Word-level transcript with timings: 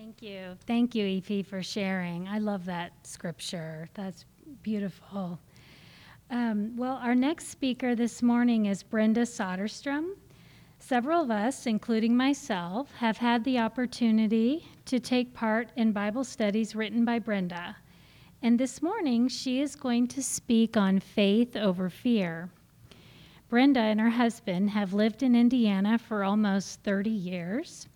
Thank 0.00 0.22
you. 0.22 0.56
Thank 0.66 0.94
you, 0.94 1.04
Efi, 1.04 1.44
for 1.44 1.62
sharing. 1.62 2.26
I 2.26 2.38
love 2.38 2.64
that 2.64 2.92
scripture. 3.02 3.86
That's 3.92 4.24
beautiful. 4.62 5.38
Um, 6.30 6.74
well, 6.74 6.98
our 7.02 7.14
next 7.14 7.48
speaker 7.48 7.94
this 7.94 8.22
morning 8.22 8.64
is 8.64 8.82
Brenda 8.82 9.26
Soderstrom. 9.26 10.14
Several 10.78 11.20
of 11.20 11.30
us, 11.30 11.66
including 11.66 12.16
myself, 12.16 12.90
have 12.94 13.18
had 13.18 13.44
the 13.44 13.58
opportunity 13.58 14.66
to 14.86 15.00
take 15.00 15.34
part 15.34 15.68
in 15.76 15.92
Bible 15.92 16.24
studies 16.24 16.74
written 16.74 17.04
by 17.04 17.18
Brenda. 17.18 17.76
And 18.40 18.58
this 18.58 18.80
morning, 18.80 19.28
she 19.28 19.60
is 19.60 19.76
going 19.76 20.08
to 20.08 20.22
speak 20.22 20.78
on 20.78 21.00
faith 21.00 21.56
over 21.56 21.90
fear. 21.90 22.48
Brenda 23.50 23.80
and 23.80 24.00
her 24.00 24.08
husband 24.08 24.70
have 24.70 24.94
lived 24.94 25.22
in 25.22 25.36
Indiana 25.36 25.98
for 25.98 26.24
almost 26.24 26.80
30 26.84 27.10
years. 27.10 27.86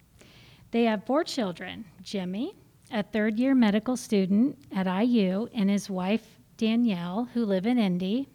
They 0.75 0.87
have 0.87 1.07
four 1.07 1.23
children 1.23 1.85
Jimmy, 2.03 2.57
a 2.91 3.05
third 3.05 3.39
year 3.39 3.55
medical 3.55 3.97
student 3.97 4.59
at 4.73 4.89
IU, 4.89 5.47
and 5.55 5.71
his 5.71 5.89
wife, 5.89 6.41
Danielle, 6.57 7.29
who 7.33 7.45
live 7.45 7.65
in 7.65 7.79
Indy. 7.79 8.29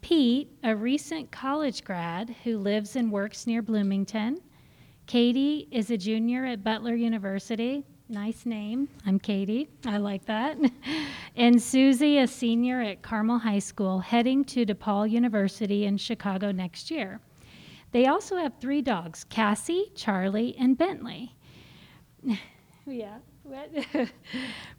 Pete, 0.00 0.48
a 0.62 0.76
recent 0.76 1.32
college 1.32 1.82
grad 1.82 2.36
who 2.44 2.58
lives 2.58 2.94
and 2.94 3.10
works 3.10 3.48
near 3.48 3.62
Bloomington. 3.62 4.38
Katie 5.08 5.66
is 5.72 5.90
a 5.90 5.96
junior 5.96 6.44
at 6.44 6.62
Butler 6.62 6.94
University. 6.94 7.84
Nice 8.08 8.46
name. 8.46 8.88
I'm 9.04 9.18
Katie. 9.18 9.68
I 9.86 9.96
like 9.96 10.24
that. 10.26 10.58
and 11.34 11.60
Susie, 11.60 12.18
a 12.18 12.28
senior 12.28 12.80
at 12.80 13.02
Carmel 13.02 13.40
High 13.40 13.58
School, 13.58 13.98
heading 13.98 14.44
to 14.44 14.64
DePaul 14.64 15.10
University 15.10 15.84
in 15.84 15.96
Chicago 15.96 16.52
next 16.52 16.92
year. 16.92 17.18
They 17.90 18.06
also 18.06 18.36
have 18.36 18.52
three 18.60 18.82
dogs 18.82 19.24
Cassie, 19.24 19.90
Charlie, 19.96 20.54
and 20.60 20.78
Bentley. 20.78 21.32
yeah. 22.86 23.18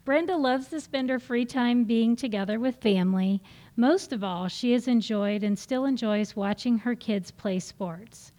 Brenda 0.04 0.36
loves 0.36 0.68
to 0.68 0.80
spend 0.80 1.08
her 1.08 1.18
free 1.18 1.44
time 1.44 1.84
being 1.84 2.16
together 2.16 2.60
with 2.60 2.76
family. 2.76 3.42
Most 3.76 4.12
of 4.12 4.22
all, 4.22 4.48
she 4.48 4.72
has 4.72 4.88
enjoyed 4.88 5.42
and 5.42 5.58
still 5.58 5.86
enjoys 5.86 6.36
watching 6.36 6.78
her 6.78 6.94
kids 6.94 7.30
play 7.30 7.58
sports. 7.58 8.32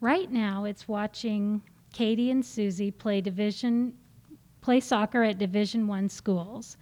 Right 0.00 0.30
now, 0.30 0.64
it's 0.64 0.88
watching 0.88 1.62
Katie 1.92 2.30
and 2.30 2.44
Susie 2.44 2.90
play 2.90 3.20
division 3.20 3.94
play 4.60 4.80
soccer 4.80 5.22
at 5.22 5.36
Division 5.36 5.86
1 5.86 6.08
schools. 6.08 6.78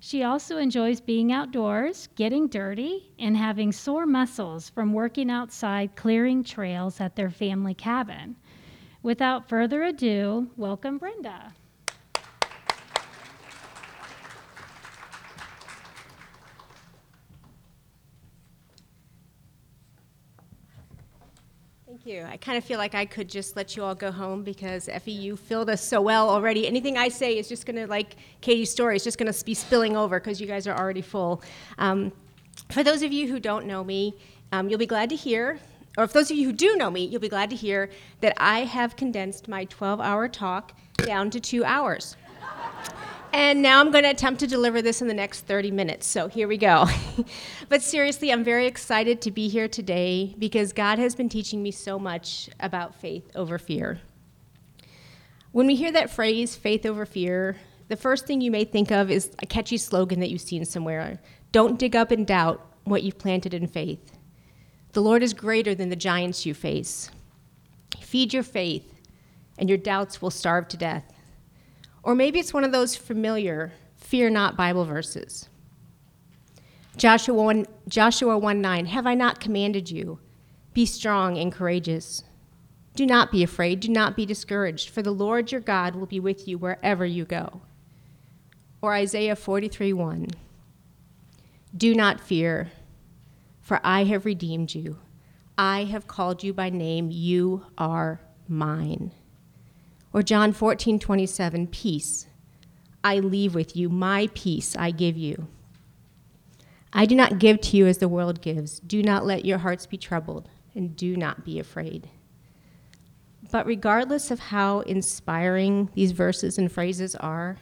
She 0.00 0.22
also 0.22 0.56
enjoys 0.56 1.00
being 1.00 1.30
outdoors, 1.30 2.08
getting 2.14 2.48
dirty, 2.48 3.10
and 3.18 3.36
having 3.36 3.70
sore 3.70 4.06
muscles 4.06 4.70
from 4.70 4.94
working 4.94 5.30
outside 5.30 5.94
clearing 5.94 6.42
trails 6.42 7.02
at 7.02 7.16
their 7.16 7.28
family 7.28 7.74
cabin. 7.74 8.36
Without 9.02 9.48
further 9.48 9.84
ado, 9.84 10.48
welcome 10.56 10.98
Brenda. 10.98 11.54
Thank 21.86 22.06
you. 22.06 22.24
I 22.24 22.36
kind 22.36 22.58
of 22.58 22.64
feel 22.64 22.78
like 22.78 22.94
I 22.94 23.06
could 23.06 23.28
just 23.28 23.56
let 23.56 23.76
you 23.76 23.84
all 23.84 23.94
go 23.94 24.10
home 24.10 24.42
because 24.42 24.88
you 25.06 25.36
filled 25.36 25.70
us 25.70 25.82
so 25.82 26.00
well 26.00 26.28
already. 26.28 26.66
Anything 26.66 26.98
I 26.98 27.08
say 27.08 27.38
is 27.38 27.48
just 27.48 27.66
going 27.66 27.76
to, 27.76 27.86
like 27.86 28.16
Katie's 28.40 28.70
story, 28.70 28.96
is 28.96 29.04
just 29.04 29.16
going 29.16 29.32
to 29.32 29.44
be 29.44 29.54
spilling 29.54 29.96
over 29.96 30.18
because 30.20 30.40
you 30.40 30.46
guys 30.46 30.66
are 30.66 30.76
already 30.76 31.02
full. 31.02 31.42
Um, 31.78 32.12
for 32.70 32.82
those 32.82 33.02
of 33.02 33.12
you 33.12 33.28
who 33.28 33.40
don't 33.40 33.66
know 33.66 33.82
me, 33.84 34.14
um, 34.52 34.68
you'll 34.68 34.78
be 34.78 34.86
glad 34.86 35.08
to 35.10 35.16
hear, 35.16 35.60
or 35.96 36.04
if 36.04 36.12
those 36.12 36.30
of 36.30 36.36
you 36.36 36.46
who 36.46 36.52
do 36.52 36.76
know 36.76 36.90
me, 36.90 37.04
you'll 37.04 37.20
be 37.20 37.28
glad 37.28 37.50
to 37.50 37.56
hear 37.56 37.90
that 38.20 38.34
I 38.36 38.60
have 38.60 38.96
condensed 38.96 39.48
my 39.48 39.64
12 39.64 40.00
hour 40.00 40.28
talk 40.28 40.72
down 40.96 41.30
to 41.30 41.40
two 41.40 41.64
hours. 41.64 42.16
And 43.32 43.60
now 43.60 43.80
I'm 43.80 43.90
going 43.90 44.04
to 44.04 44.10
attempt 44.10 44.40
to 44.40 44.46
deliver 44.46 44.80
this 44.80 45.02
in 45.02 45.08
the 45.08 45.14
next 45.14 45.42
30 45.42 45.70
minutes. 45.70 46.06
So 46.06 46.28
here 46.28 46.48
we 46.48 46.56
go. 46.56 46.86
but 47.68 47.82
seriously, 47.82 48.32
I'm 48.32 48.42
very 48.42 48.66
excited 48.66 49.20
to 49.22 49.30
be 49.30 49.48
here 49.48 49.68
today 49.68 50.34
because 50.38 50.72
God 50.72 50.98
has 50.98 51.14
been 51.14 51.28
teaching 51.28 51.62
me 51.62 51.70
so 51.70 51.98
much 51.98 52.48
about 52.58 52.94
faith 52.94 53.30
over 53.34 53.58
fear. 53.58 54.00
When 55.52 55.66
we 55.66 55.76
hear 55.76 55.92
that 55.92 56.10
phrase, 56.10 56.56
faith 56.56 56.86
over 56.86 57.04
fear, 57.04 57.56
the 57.88 57.96
first 57.96 58.26
thing 58.26 58.40
you 58.40 58.50
may 58.50 58.64
think 58.64 58.90
of 58.90 59.10
is 59.10 59.30
a 59.42 59.46
catchy 59.46 59.76
slogan 59.76 60.20
that 60.20 60.30
you've 60.30 60.40
seen 60.40 60.64
somewhere 60.64 61.20
Don't 61.52 61.78
dig 61.78 61.96
up 61.96 62.12
in 62.12 62.24
doubt 62.24 62.64
what 62.84 63.02
you've 63.02 63.18
planted 63.18 63.54
in 63.54 63.66
faith. 63.66 64.17
The 64.92 65.02
Lord 65.02 65.22
is 65.22 65.34
greater 65.34 65.74
than 65.74 65.90
the 65.90 65.96
giants 65.96 66.46
you 66.46 66.54
face. 66.54 67.10
Feed 68.00 68.32
your 68.32 68.42
faith, 68.42 68.94
and 69.58 69.68
your 69.68 69.78
doubts 69.78 70.22
will 70.22 70.30
starve 70.30 70.68
to 70.68 70.76
death. 70.76 71.12
Or 72.02 72.14
maybe 72.14 72.38
it's 72.38 72.54
one 72.54 72.64
of 72.64 72.72
those 72.72 72.96
familiar 72.96 73.72
fear 73.96 74.30
not 74.30 74.56
Bible 74.56 74.84
verses. 74.84 75.48
Joshua 76.96 77.34
1, 77.34 77.66
Joshua 77.86 78.38
1 78.38 78.60
9, 78.60 78.86
have 78.86 79.06
I 79.06 79.14
not 79.14 79.40
commanded 79.40 79.90
you? 79.90 80.18
Be 80.72 80.86
strong 80.86 81.36
and 81.36 81.52
courageous. 81.52 82.24
Do 82.94 83.06
not 83.06 83.30
be 83.30 83.42
afraid, 83.42 83.80
do 83.80 83.88
not 83.88 84.16
be 84.16 84.26
discouraged, 84.26 84.90
for 84.90 85.02
the 85.02 85.12
Lord 85.12 85.52
your 85.52 85.60
God 85.60 85.94
will 85.94 86.06
be 86.06 86.18
with 86.18 86.48
you 86.48 86.58
wherever 86.58 87.06
you 87.06 87.24
go. 87.24 87.60
Or 88.80 88.94
Isaiah 88.94 89.36
43 89.36 89.92
1, 89.92 90.28
do 91.76 91.94
not 91.94 92.20
fear, 92.20 92.70
for 93.68 93.80
I 93.84 94.04
have 94.04 94.24
redeemed 94.24 94.74
you. 94.74 94.98
I 95.58 95.84
have 95.84 96.06
called 96.06 96.42
you 96.42 96.54
by 96.54 96.70
name, 96.70 97.10
you 97.10 97.66
are 97.76 98.18
mine. 98.48 99.12
Or 100.10 100.22
John 100.22 100.54
14, 100.54 100.98
27, 100.98 101.66
peace. 101.66 102.28
I 103.04 103.18
leave 103.18 103.54
with 103.54 103.76
you, 103.76 103.90
my 103.90 104.30
peace 104.32 104.74
I 104.74 104.90
give 104.90 105.18
you. 105.18 105.48
I 106.94 107.04
do 107.04 107.14
not 107.14 107.38
give 107.38 107.60
to 107.60 107.76
you 107.76 107.86
as 107.86 107.98
the 107.98 108.08
world 108.08 108.40
gives. 108.40 108.80
Do 108.80 109.02
not 109.02 109.26
let 109.26 109.44
your 109.44 109.58
hearts 109.58 109.84
be 109.84 109.98
troubled, 109.98 110.48
and 110.74 110.96
do 110.96 111.14
not 111.14 111.44
be 111.44 111.58
afraid. 111.58 112.08
But 113.52 113.66
regardless 113.66 114.30
of 114.30 114.38
how 114.38 114.80
inspiring 114.80 115.90
these 115.92 116.12
verses 116.12 116.56
and 116.56 116.72
phrases 116.72 117.14
are, 117.16 117.58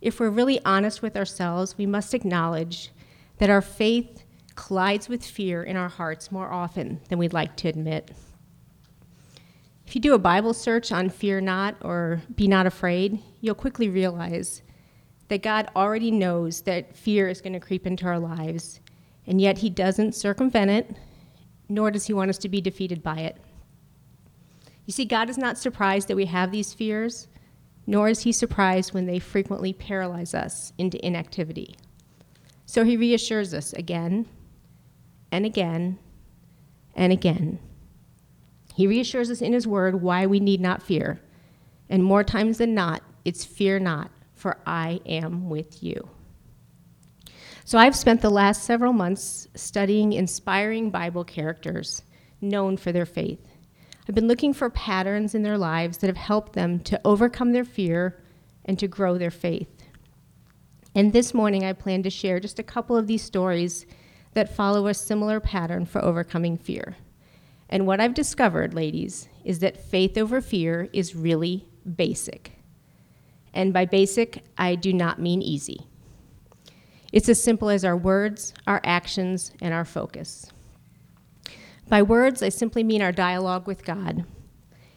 if 0.00 0.18
we're 0.18 0.30
really 0.30 0.60
honest 0.64 1.00
with 1.00 1.16
ourselves, 1.16 1.78
we 1.78 1.86
must 1.86 2.12
acknowledge 2.12 2.90
that 3.36 3.50
our 3.50 3.62
faith 3.62 4.24
collides 4.58 5.08
with 5.08 5.24
fear 5.24 5.62
in 5.62 5.76
our 5.76 5.88
hearts 5.88 6.32
more 6.32 6.50
often 6.52 7.00
than 7.08 7.16
we'd 7.16 7.32
like 7.32 7.54
to 7.54 7.68
admit. 7.68 8.10
If 9.86 9.94
you 9.94 10.00
do 10.00 10.14
a 10.14 10.18
Bible 10.18 10.52
search 10.52 10.90
on 10.90 11.10
fear 11.10 11.40
not 11.40 11.76
or 11.80 12.20
be 12.34 12.48
not 12.48 12.66
afraid, 12.66 13.20
you'll 13.40 13.54
quickly 13.54 13.88
realize 13.88 14.62
that 15.28 15.44
God 15.44 15.70
already 15.76 16.10
knows 16.10 16.62
that 16.62 16.96
fear 16.96 17.28
is 17.28 17.40
going 17.40 17.52
to 17.52 17.60
creep 17.60 17.86
into 17.86 18.06
our 18.06 18.18
lives, 18.18 18.80
and 19.28 19.40
yet 19.40 19.58
He 19.58 19.70
doesn't 19.70 20.16
circumvent 20.16 20.72
it, 20.72 20.96
nor 21.68 21.92
does 21.92 22.06
He 22.06 22.12
want 22.12 22.28
us 22.28 22.38
to 22.38 22.48
be 22.48 22.60
defeated 22.60 23.00
by 23.00 23.18
it. 23.20 23.36
You 24.86 24.92
see, 24.92 25.04
God 25.04 25.30
is 25.30 25.38
not 25.38 25.56
surprised 25.56 26.08
that 26.08 26.16
we 26.16 26.26
have 26.26 26.50
these 26.50 26.74
fears, 26.74 27.28
nor 27.86 28.08
is 28.08 28.22
He 28.22 28.32
surprised 28.32 28.92
when 28.92 29.06
they 29.06 29.20
frequently 29.20 29.72
paralyze 29.72 30.34
us 30.34 30.72
into 30.78 31.02
inactivity. 31.06 31.76
So 32.66 32.84
He 32.84 32.96
reassures 32.96 33.54
us 33.54 33.72
again 33.72 34.26
and 35.30 35.44
again 35.44 35.98
and 36.94 37.12
again 37.12 37.58
he 38.78 38.86
reassures 38.86 39.28
us 39.28 39.42
in 39.42 39.54
His 39.54 39.66
Word 39.66 40.02
why 40.02 40.26
we 40.26 40.38
need 40.38 40.60
not 40.60 40.84
fear. 40.84 41.20
And 41.90 42.04
more 42.04 42.22
times 42.22 42.58
than 42.58 42.74
not, 42.74 43.02
it's 43.24 43.44
fear 43.44 43.80
not, 43.80 44.12
for 44.36 44.58
I 44.64 45.00
am 45.04 45.48
with 45.50 45.82
you. 45.82 46.08
So 47.64 47.76
I've 47.76 47.96
spent 47.96 48.22
the 48.22 48.30
last 48.30 48.62
several 48.62 48.92
months 48.92 49.48
studying 49.56 50.12
inspiring 50.12 50.90
Bible 50.90 51.24
characters 51.24 52.02
known 52.40 52.76
for 52.76 52.92
their 52.92 53.04
faith. 53.04 53.44
I've 54.08 54.14
been 54.14 54.28
looking 54.28 54.54
for 54.54 54.70
patterns 54.70 55.34
in 55.34 55.42
their 55.42 55.58
lives 55.58 55.98
that 55.98 56.06
have 56.06 56.16
helped 56.16 56.52
them 56.52 56.78
to 56.84 57.00
overcome 57.04 57.50
their 57.50 57.64
fear 57.64 58.22
and 58.64 58.78
to 58.78 58.86
grow 58.86 59.18
their 59.18 59.32
faith. 59.32 59.82
And 60.94 61.12
this 61.12 61.34
morning, 61.34 61.64
I 61.64 61.72
plan 61.72 62.04
to 62.04 62.10
share 62.10 62.38
just 62.38 62.60
a 62.60 62.62
couple 62.62 62.96
of 62.96 63.08
these 63.08 63.22
stories 63.22 63.86
that 64.38 64.54
follow 64.54 64.86
a 64.86 64.94
similar 64.94 65.40
pattern 65.40 65.84
for 65.84 66.00
overcoming 66.04 66.56
fear. 66.56 66.94
And 67.68 67.88
what 67.88 68.00
I've 68.00 68.14
discovered, 68.14 68.72
ladies, 68.72 69.28
is 69.44 69.58
that 69.58 69.76
faith 69.76 70.16
over 70.16 70.40
fear 70.40 70.88
is 70.92 71.16
really 71.16 71.66
basic. 71.96 72.52
And 73.52 73.72
by 73.72 73.84
basic, 73.84 74.44
I 74.56 74.76
do 74.76 74.92
not 74.92 75.18
mean 75.18 75.42
easy. 75.42 75.88
It's 77.12 77.28
as 77.28 77.42
simple 77.42 77.68
as 77.68 77.84
our 77.84 77.96
words, 77.96 78.54
our 78.64 78.80
actions, 78.84 79.50
and 79.60 79.74
our 79.74 79.84
focus. 79.84 80.52
By 81.88 82.02
words, 82.02 82.40
I 82.40 82.50
simply 82.50 82.84
mean 82.84 83.02
our 83.02 83.10
dialogue 83.10 83.66
with 83.66 83.84
God. 83.84 84.24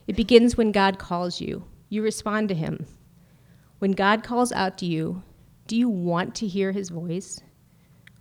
It 0.05 0.15
begins 0.15 0.55
when 0.55 0.71
God 0.71 0.99
calls 0.99 1.41
you, 1.41 1.63
you 1.89 2.03
respond 2.03 2.47
to 2.49 2.55
Him. 2.55 2.85
When 3.79 3.94
God 3.94 4.21
calls 4.21 4.51
out 4.51 4.77
to 4.77 4.85
you, 4.85 5.23
do 5.65 5.75
you 5.75 5.89
want 5.89 6.35
to 6.35 6.47
hear 6.47 6.73
His 6.73 6.89
voice? 6.89 7.41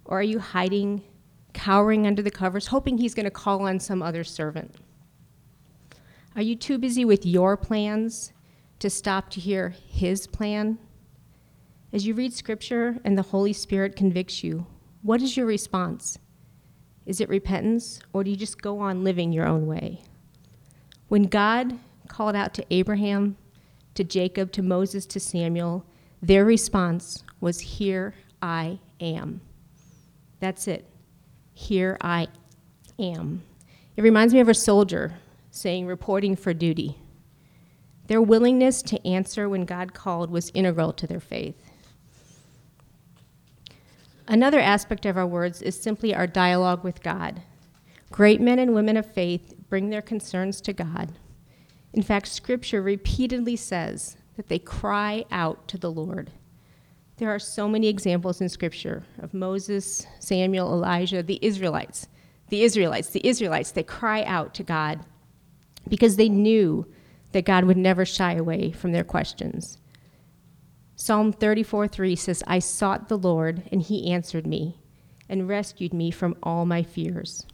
Or 0.06 0.20
are 0.20 0.22
you 0.22 0.38
hiding 0.38 1.02
cowering 1.52 2.06
under 2.06 2.22
the 2.22 2.30
covers, 2.30 2.68
hoping 2.68 2.98
he's 2.98 3.14
going 3.14 3.24
to 3.24 3.30
call 3.30 3.66
on 3.66 3.80
some 3.80 4.02
other 4.02 4.24
servant? 4.24 4.74
Are 6.36 6.42
you 6.42 6.54
too 6.54 6.78
busy 6.78 7.04
with 7.04 7.26
your 7.26 7.56
plans 7.56 8.32
to 8.78 8.88
stop 8.88 9.30
to 9.30 9.40
hear 9.40 9.70
His 9.70 10.26
plan? 10.26 10.78
As 11.92 12.06
you 12.06 12.14
read 12.14 12.32
Scripture 12.32 12.98
and 13.04 13.18
the 13.18 13.22
Holy 13.22 13.52
Spirit 13.52 13.96
convicts 13.96 14.44
you, 14.44 14.66
what 15.02 15.22
is 15.22 15.36
your 15.36 15.46
response? 15.46 16.18
Is 17.04 17.20
it 17.20 17.28
repentance, 17.28 18.00
or 18.12 18.22
do 18.22 18.30
you 18.30 18.36
just 18.36 18.62
go 18.62 18.78
on 18.78 19.02
living 19.02 19.32
your 19.32 19.46
own 19.46 19.66
way? 19.66 20.02
When 21.08 21.24
God 21.24 21.78
called 22.06 22.36
out 22.36 22.54
to 22.54 22.66
Abraham, 22.70 23.36
to 23.94 24.04
Jacob, 24.04 24.52
to 24.52 24.62
Moses, 24.62 25.06
to 25.06 25.18
Samuel, 25.18 25.84
their 26.22 26.44
response 26.44 27.24
was, 27.40 27.60
Here 27.60 28.14
I 28.40 28.78
am. 29.00 29.40
That's 30.38 30.68
it. 30.68 30.89
Here 31.60 31.98
I 32.00 32.28
am. 32.98 33.42
It 33.94 34.02
reminds 34.02 34.32
me 34.32 34.40
of 34.40 34.48
a 34.48 34.54
soldier 34.54 35.18
saying, 35.50 35.86
reporting 35.86 36.34
for 36.34 36.54
duty. 36.54 36.96
Their 38.06 38.22
willingness 38.22 38.80
to 38.82 39.06
answer 39.06 39.46
when 39.46 39.66
God 39.66 39.92
called 39.92 40.30
was 40.30 40.50
integral 40.54 40.94
to 40.94 41.06
their 41.06 41.20
faith. 41.20 41.62
Another 44.26 44.58
aspect 44.58 45.04
of 45.04 45.18
our 45.18 45.26
words 45.26 45.60
is 45.60 45.78
simply 45.78 46.14
our 46.14 46.26
dialogue 46.26 46.82
with 46.82 47.02
God. 47.02 47.42
Great 48.10 48.40
men 48.40 48.58
and 48.58 48.74
women 48.74 48.96
of 48.96 49.12
faith 49.12 49.54
bring 49.68 49.90
their 49.90 50.02
concerns 50.02 50.62
to 50.62 50.72
God. 50.72 51.12
In 51.92 52.02
fact, 52.02 52.28
Scripture 52.28 52.80
repeatedly 52.80 53.54
says 53.56 54.16
that 54.38 54.48
they 54.48 54.58
cry 54.58 55.26
out 55.30 55.68
to 55.68 55.76
the 55.76 55.92
Lord. 55.92 56.30
There 57.20 57.28
are 57.28 57.38
so 57.38 57.68
many 57.68 57.88
examples 57.88 58.40
in 58.40 58.48
Scripture 58.48 59.02
of 59.18 59.34
Moses, 59.34 60.06
Samuel, 60.20 60.72
Elijah, 60.72 61.22
the 61.22 61.38
Israelites. 61.42 62.08
The 62.48 62.62
Israelites, 62.62 63.10
the 63.10 63.26
Israelites, 63.26 63.72
they 63.72 63.82
cry 63.82 64.22
out 64.22 64.54
to 64.54 64.62
God 64.62 65.00
because 65.86 66.16
they 66.16 66.30
knew 66.30 66.86
that 67.32 67.44
God 67.44 67.64
would 67.64 67.76
never 67.76 68.06
shy 68.06 68.32
away 68.32 68.72
from 68.72 68.92
their 68.92 69.04
questions. 69.04 69.76
Psalm 70.96 71.30
34 71.30 71.88
3 71.88 72.16
says, 72.16 72.42
I 72.46 72.58
sought 72.58 73.10
the 73.10 73.18
Lord, 73.18 73.64
and 73.70 73.82
he 73.82 74.10
answered 74.10 74.46
me 74.46 74.80
and 75.28 75.46
rescued 75.46 75.92
me 75.92 76.10
from 76.10 76.34
all 76.42 76.64
my 76.64 76.82
fears. 76.82 77.44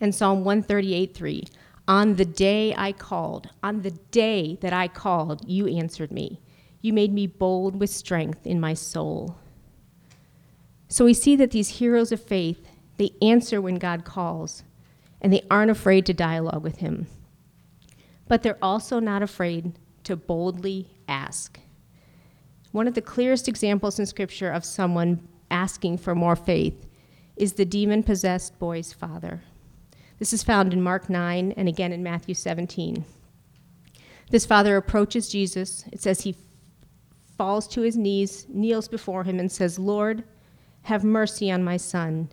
And 0.00 0.12
Psalm 0.12 0.42
138 0.42 1.14
3, 1.14 1.44
on 1.86 2.16
the 2.16 2.24
day 2.24 2.74
I 2.76 2.90
called, 2.90 3.50
on 3.62 3.82
the 3.82 3.92
day 3.92 4.58
that 4.62 4.72
I 4.72 4.88
called, 4.88 5.48
you 5.48 5.68
answered 5.68 6.10
me. 6.10 6.40
You 6.86 6.92
made 6.92 7.12
me 7.12 7.26
bold 7.26 7.80
with 7.80 7.90
strength 7.90 8.46
in 8.46 8.60
my 8.60 8.72
soul. 8.72 9.34
So 10.86 11.04
we 11.04 11.14
see 11.14 11.34
that 11.34 11.50
these 11.50 11.80
heroes 11.80 12.12
of 12.12 12.22
faith, 12.22 12.68
they 12.96 13.10
answer 13.20 13.60
when 13.60 13.74
God 13.74 14.04
calls, 14.04 14.62
and 15.20 15.32
they 15.32 15.44
aren't 15.50 15.72
afraid 15.72 16.06
to 16.06 16.14
dialogue 16.14 16.62
with 16.62 16.76
him. 16.76 17.08
But 18.28 18.44
they're 18.44 18.62
also 18.62 19.00
not 19.00 19.20
afraid 19.20 19.72
to 20.04 20.14
boldly 20.14 20.86
ask. 21.08 21.58
One 22.70 22.86
of 22.86 22.94
the 22.94 23.02
clearest 23.02 23.48
examples 23.48 23.98
in 23.98 24.06
Scripture 24.06 24.52
of 24.52 24.64
someone 24.64 25.26
asking 25.50 25.98
for 25.98 26.14
more 26.14 26.36
faith 26.36 26.86
is 27.34 27.54
the 27.54 27.64
demon 27.64 28.04
possessed 28.04 28.60
boy's 28.60 28.92
father. 28.92 29.42
This 30.20 30.32
is 30.32 30.44
found 30.44 30.72
in 30.72 30.82
Mark 30.82 31.10
9 31.10 31.50
and 31.56 31.68
again 31.68 31.90
in 31.90 32.04
Matthew 32.04 32.36
17. 32.36 33.04
This 34.30 34.46
father 34.46 34.76
approaches 34.76 35.28
Jesus. 35.28 35.84
It 35.92 36.00
says 36.00 36.20
he 36.20 36.36
falls 37.36 37.66
to 37.68 37.82
his 37.82 37.96
knees, 37.96 38.46
kneels 38.48 38.88
before 38.88 39.24
him, 39.24 39.38
and 39.38 39.50
says, 39.50 39.78
Lord, 39.78 40.24
have 40.82 41.04
mercy 41.04 41.50
on 41.50 41.64
my 41.64 41.76
son. 41.76 42.30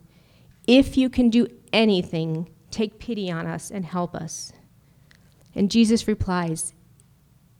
If 0.68 0.98
you 0.98 1.10
can 1.10 1.30
do 1.30 1.48
anything, 1.72 2.50
take 2.72 3.00
pity 3.00 3.30
on 3.32 3.48
us 3.48 3.72
and 3.72 3.86
help 3.86 4.16
us. 4.16 4.54
And 5.56 5.70
Jesus 5.70 6.08
replies, 6.08 6.74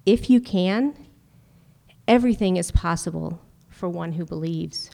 If 0.06 0.30
you 0.30 0.40
can, 0.40 0.96
Everything 2.08 2.58
is 2.58 2.70
possible 2.72 3.40
for 3.70 3.88
one 3.88 4.14
who 4.14 4.26
believes. 4.26 4.92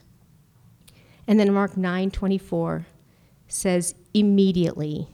And 1.26 1.40
then 1.40 1.52
Mark 1.52 1.76
9:24 1.76 2.86
says 3.48 3.94
immediately 4.14 5.08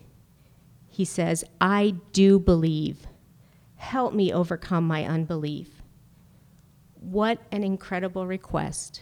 he 0.89 1.05
says, 1.05 1.45
"I 1.61 1.95
do 2.13 2.39
believe. 2.39 3.07
Help 3.77 4.15
me 4.15 4.33
overcome 4.33 4.87
my 4.87 5.05
unbelief." 5.05 5.76
What 7.01 7.39
an 7.53 7.63
incredible 7.63 8.27
request. 8.27 9.01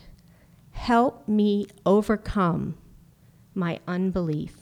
Help 0.71 1.29
me 1.29 1.67
overcome 1.87 2.77
my 3.55 3.81
unbelief. 3.87 4.57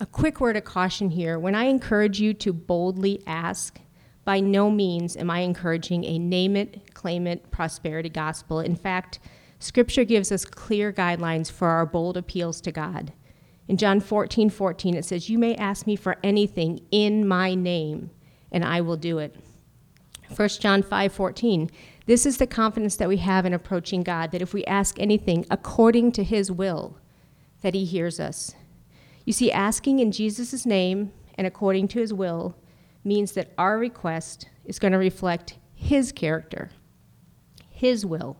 A 0.00 0.06
quick 0.06 0.40
word 0.40 0.56
of 0.56 0.64
caution 0.64 1.10
here. 1.10 1.38
When 1.38 1.54
I 1.54 1.64
encourage 1.64 2.20
you 2.20 2.34
to 2.34 2.52
boldly 2.52 3.22
ask, 3.26 3.80
by 4.24 4.40
no 4.40 4.70
means 4.70 5.16
am 5.16 5.30
I 5.30 5.40
encouraging 5.40 6.04
a 6.04 6.18
name 6.18 6.54
it, 6.54 6.94
claim 6.94 7.26
it 7.26 7.50
prosperity 7.50 8.10
gospel. 8.10 8.60
In 8.60 8.76
fact, 8.76 9.18
Scripture 9.58 10.04
gives 10.04 10.30
us 10.30 10.44
clear 10.44 10.92
guidelines 10.92 11.50
for 11.50 11.68
our 11.68 11.86
bold 11.86 12.16
appeals 12.16 12.60
to 12.60 12.70
God. 12.70 13.12
In 13.66 13.76
John 13.76 14.00
14 14.00 14.50
14, 14.50 14.96
it 14.96 15.04
says, 15.04 15.28
You 15.28 15.38
may 15.38 15.54
ask 15.56 15.86
me 15.86 15.96
for 15.96 16.16
anything 16.22 16.80
in 16.90 17.26
my 17.26 17.54
name, 17.54 18.10
and 18.52 18.64
I 18.64 18.80
will 18.82 18.96
do 18.96 19.18
it. 19.18 19.34
1 20.34 20.60
John 20.60 20.82
5:14. 20.82 21.70
this 22.06 22.24
is 22.24 22.38
the 22.38 22.46
confidence 22.46 22.96
that 22.96 23.08
we 23.08 23.18
have 23.18 23.44
in 23.44 23.52
approaching 23.52 24.02
God, 24.02 24.32
that 24.32 24.42
if 24.42 24.54
we 24.54 24.64
ask 24.64 24.98
anything 24.98 25.44
according 25.50 26.12
to 26.12 26.24
his 26.24 26.50
will, 26.50 26.96
that 27.62 27.74
he 27.74 27.84
hears 27.84 28.18
us. 28.18 28.54
You 29.24 29.32
see, 29.32 29.52
asking 29.52 29.98
in 29.98 30.12
Jesus' 30.12 30.64
name 30.64 31.12
and 31.34 31.46
according 31.46 31.88
to 31.88 32.00
his 32.00 32.14
will 32.14 32.56
means 33.04 33.32
that 33.32 33.52
our 33.58 33.78
request 33.78 34.48
is 34.64 34.78
going 34.78 34.92
to 34.92 34.98
reflect 34.98 35.58
His 35.74 36.12
character, 36.12 36.70
His 37.70 38.06
will, 38.06 38.36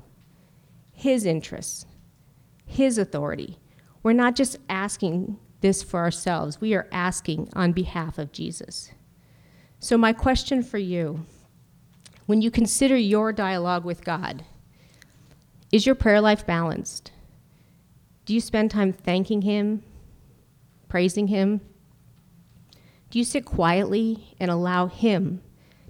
His 0.92 1.24
interests, 1.24 1.86
His 2.66 2.98
authority. 2.98 3.58
We're 4.02 4.12
not 4.12 4.36
just 4.36 4.58
asking 4.68 5.38
this 5.60 5.82
for 5.82 5.98
ourselves, 5.98 6.60
we 6.60 6.74
are 6.74 6.86
asking 6.92 7.48
on 7.54 7.72
behalf 7.72 8.16
of 8.16 8.30
Jesus. 8.30 8.92
So, 9.80 9.98
my 9.98 10.12
question 10.12 10.62
for 10.62 10.78
you 10.78 11.26
when 12.28 12.42
you 12.42 12.50
consider 12.50 12.94
your 12.94 13.32
dialogue 13.32 13.86
with 13.86 14.04
God, 14.04 14.44
is 15.72 15.86
your 15.86 15.94
prayer 15.94 16.20
life 16.20 16.46
balanced? 16.46 17.10
Do 18.26 18.34
you 18.34 18.40
spend 18.42 18.70
time 18.70 18.92
thanking 18.92 19.40
Him, 19.40 19.82
praising 20.90 21.28
Him, 21.28 21.62
do 23.08 23.18
you 23.18 23.24
sit 23.24 23.46
quietly 23.46 24.36
and 24.38 24.50
allow 24.50 24.88
Him 24.88 25.40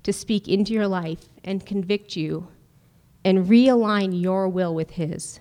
to 0.04 0.12
speak 0.12 0.46
into 0.46 0.72
your 0.72 0.86
life 0.86 1.28
and 1.42 1.66
convict 1.66 2.14
you 2.14 2.46
and 3.24 3.46
realign 3.46 4.22
your 4.22 4.48
will 4.48 4.72
with 4.72 4.90
His? 4.90 5.40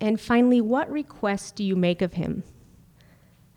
And 0.00 0.18
finally, 0.18 0.62
what 0.62 0.90
requests 0.90 1.50
do 1.50 1.62
you 1.62 1.76
make 1.76 2.00
of 2.00 2.14
Him? 2.14 2.42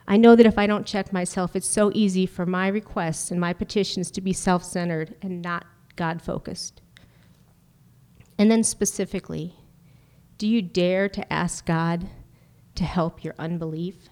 I 0.08 0.18
know 0.18 0.36
that 0.36 0.46
if 0.46 0.58
I 0.58 0.68
don't 0.68 0.86
check 0.86 1.12
myself, 1.12 1.56
it's 1.56 1.68
so 1.68 1.92
easy 1.94 2.26
for 2.26 2.46
my 2.46 2.68
requests 2.68 3.30
and 3.30 3.42
my 3.42 3.54
petitions 3.54 4.10
to 4.12 4.22
be 4.22 4.34
self 4.34 4.64
centered 4.64 5.16
and 5.22 5.42
not 5.42 5.66
God 5.96 6.22
focused. 6.22 6.82
And 8.38 8.50
then, 8.50 8.64
specifically, 8.64 9.56
do 10.38 10.48
you 10.48 10.62
dare 10.62 11.10
to 11.10 11.34
ask 11.34 11.66
God 11.66 12.08
to 12.76 12.84
help 12.84 13.24
your 13.24 13.34
unbelief? 13.38 14.10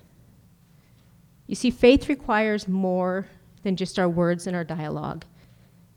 You 1.48 1.56
see, 1.56 1.70
faith 1.70 2.10
requires 2.10 2.68
more 2.68 3.28
than 3.64 3.76
just 3.76 4.00
our 4.00 4.10
words 4.10 4.48
and 4.48 4.56
our 4.56 4.64
dialogue, 4.64 5.26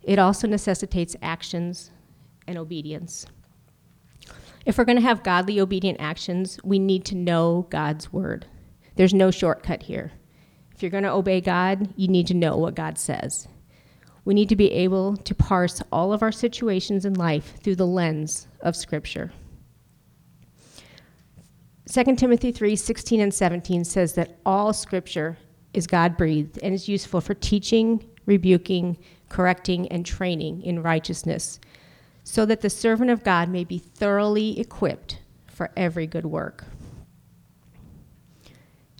it 0.03 0.19
also 0.19 0.47
necessitates 0.47 1.17
actions 1.21 1.91
and 2.47 2.57
obedience. 2.57 3.27
If 4.65 4.79
we're 4.79 4.85
going 4.85 4.97
to 4.97 5.03
have 5.03 5.23
godly, 5.23 5.61
obedient 5.61 6.01
actions, 6.01 6.59
we 6.65 6.79
need 6.79 7.05
to 7.07 7.15
know 7.15 7.67
God's 7.71 8.13
word. 8.13 8.47
There's 8.99 9.15
no 9.15 9.31
shortcut 9.31 9.85
here. 9.85 10.11
If 10.75 10.83
you're 10.83 10.91
going 10.91 11.05
to 11.05 11.13
obey 11.13 11.41
God, 11.41 11.95
you 11.95 12.09
need 12.09 12.27
to 12.27 12.35
know 12.35 12.57
what 12.57 12.75
God 12.75 12.99
says. 12.99 13.47
We 14.25 14.35
need 14.35 14.49
to 14.49 14.57
be 14.57 14.73
able 14.73 15.17
to 15.19 15.37
parse 15.37 15.81
all 15.93 16.13
of 16.13 16.21
our 16.21 16.33
situations 16.33 17.05
in 17.05 17.15
life 17.15 17.61
through 17.63 17.77
the 17.77 17.87
lens 17.87 18.49
of 18.61 18.75
Scripture. 18.75 19.31
2 21.89 22.17
Timothy 22.17 22.51
3 22.51 22.75
16 22.75 23.21
and 23.21 23.33
17 23.33 23.85
says 23.85 24.15
that 24.15 24.37
all 24.45 24.73
scripture 24.73 25.39
is 25.73 25.87
God 25.87 26.17
breathed 26.17 26.59
and 26.61 26.75
is 26.75 26.89
useful 26.89 27.21
for 27.21 27.35
teaching, 27.35 28.05
rebuking, 28.27 28.99
correcting, 29.29 29.87
and 29.93 30.05
training 30.05 30.63
in 30.63 30.83
righteousness, 30.83 31.61
so 32.25 32.45
that 32.45 32.63
the 32.63 32.69
servant 32.69 33.11
of 33.11 33.23
God 33.23 33.49
may 33.49 33.63
be 33.63 33.79
thoroughly 33.79 34.59
equipped 34.59 35.21
for 35.47 35.71
every 35.77 36.09
good 36.09 36.27
work. 36.27 36.65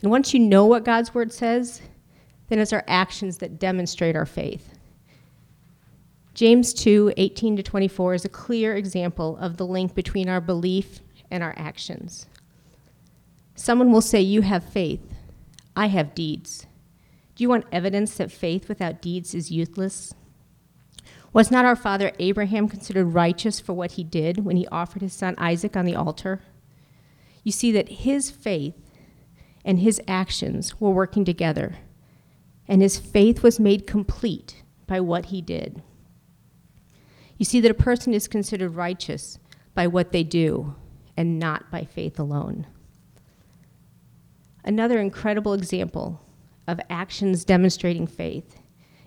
And 0.03 0.11
once 0.11 0.33
you 0.33 0.41
know 0.41 0.65
what 0.67 0.85
God's 0.85 1.15
word 1.15 1.33
says, 1.33 1.83
then 2.49 2.59
it's 2.59 2.73
our 2.73 2.85
actions 2.87 3.39
that 3.39 3.59
demonstrate 3.59 4.17
our 4.17 4.27
faith. 4.27 4.75
James 6.35 6.73
2 6.73 7.15
18 7.17 7.57
to 7.57 7.63
24 7.63 8.15
is 8.15 8.25
a 8.25 8.29
clear 8.29 8.77
example 8.77 9.37
of 9.39 9.57
the 9.57 9.67
link 9.67 9.95
between 9.95 10.29
our 10.29 10.41
belief 10.41 11.01
and 11.31 11.43
our 11.43 11.55
actions. 11.57 12.27
Someone 13.57 13.91
will 13.91 14.01
say, 14.01 14.21
You 14.21 14.43
have 14.43 14.63
faith, 14.63 15.15
I 15.77 15.87
have 15.87 16.15
deeds. 16.15 16.67
Do 17.35 17.43
you 17.43 17.49
want 17.49 17.67
evidence 17.73 18.17
that 18.17 18.31
faith 18.31 18.69
without 18.69 19.03
deeds 19.03 19.35
is 19.35 19.51
useless? 19.51 20.15
Was 21.33 21.51
not 21.51 21.65
our 21.65 21.77
father 21.77 22.13
Abraham 22.19 22.69
considered 22.69 23.07
righteous 23.07 23.61
for 23.61 23.73
what 23.75 23.93
he 23.93 24.05
did 24.05 24.45
when 24.45 24.57
he 24.57 24.67
offered 24.69 25.03
his 25.03 25.13
son 25.13 25.35
Isaac 25.39 25.77
on 25.77 25.85
the 25.85 25.95
altar? 25.95 26.41
You 27.43 27.53
see 27.53 27.71
that 27.73 27.89
his 27.89 28.31
faith 28.31 28.75
and 29.69 29.81
his 29.81 30.01
actions 30.09 30.81
were 30.81 30.91
working 30.91 31.27
together, 31.27 31.77
and 32.67 32.81
his 32.81 32.97
faith 32.97 33.43
was 33.43 33.61
made 33.61 33.87
complete 33.87 34.63
by 34.87 34.99
what 34.99 35.27
he 35.27 35.43
did. 35.43 35.83
You 37.37 37.45
see 37.45 37.61
that 37.61 37.71
a 37.71 37.75
person 37.75 38.15
is 38.15 38.29
considered 38.29 38.77
righteous 38.77 39.39
by 39.75 39.87
what 39.87 40.11
they 40.11 40.25
do 40.25 40.75
and 41.19 41.39
not 41.39 41.71
by 41.71 41.85
faith 41.85 42.19
alone. 42.19 42.67
Another 44.65 45.01
incredible 45.01 45.53
example 45.53 46.23
of 46.67 46.81
actions 46.89 47.45
demonstrating 47.45 48.07
faith 48.07 48.57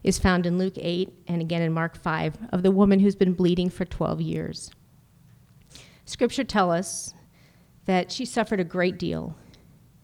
is 0.04 0.20
found 0.20 0.46
in 0.46 0.60
Luke 0.60 0.78
8 0.78 1.12
and 1.28 1.42
again 1.42 1.64
in 1.64 1.74
Mark 1.74 1.98
5 1.98 2.38
of 2.52 2.62
the 2.62 2.70
woman 2.70 3.00
who's 3.00 3.16
been 3.16 3.34
bleeding 3.34 3.72
for 3.72 3.86
12 3.86 4.22
years. 4.22 4.70
Scripture 6.06 6.44
tells 6.44 6.72
us 6.72 7.14
that 7.86 8.12
she 8.12 8.26
suffered 8.26 8.60
a 8.60 8.64
great 8.64 9.00
deal. 9.00 9.36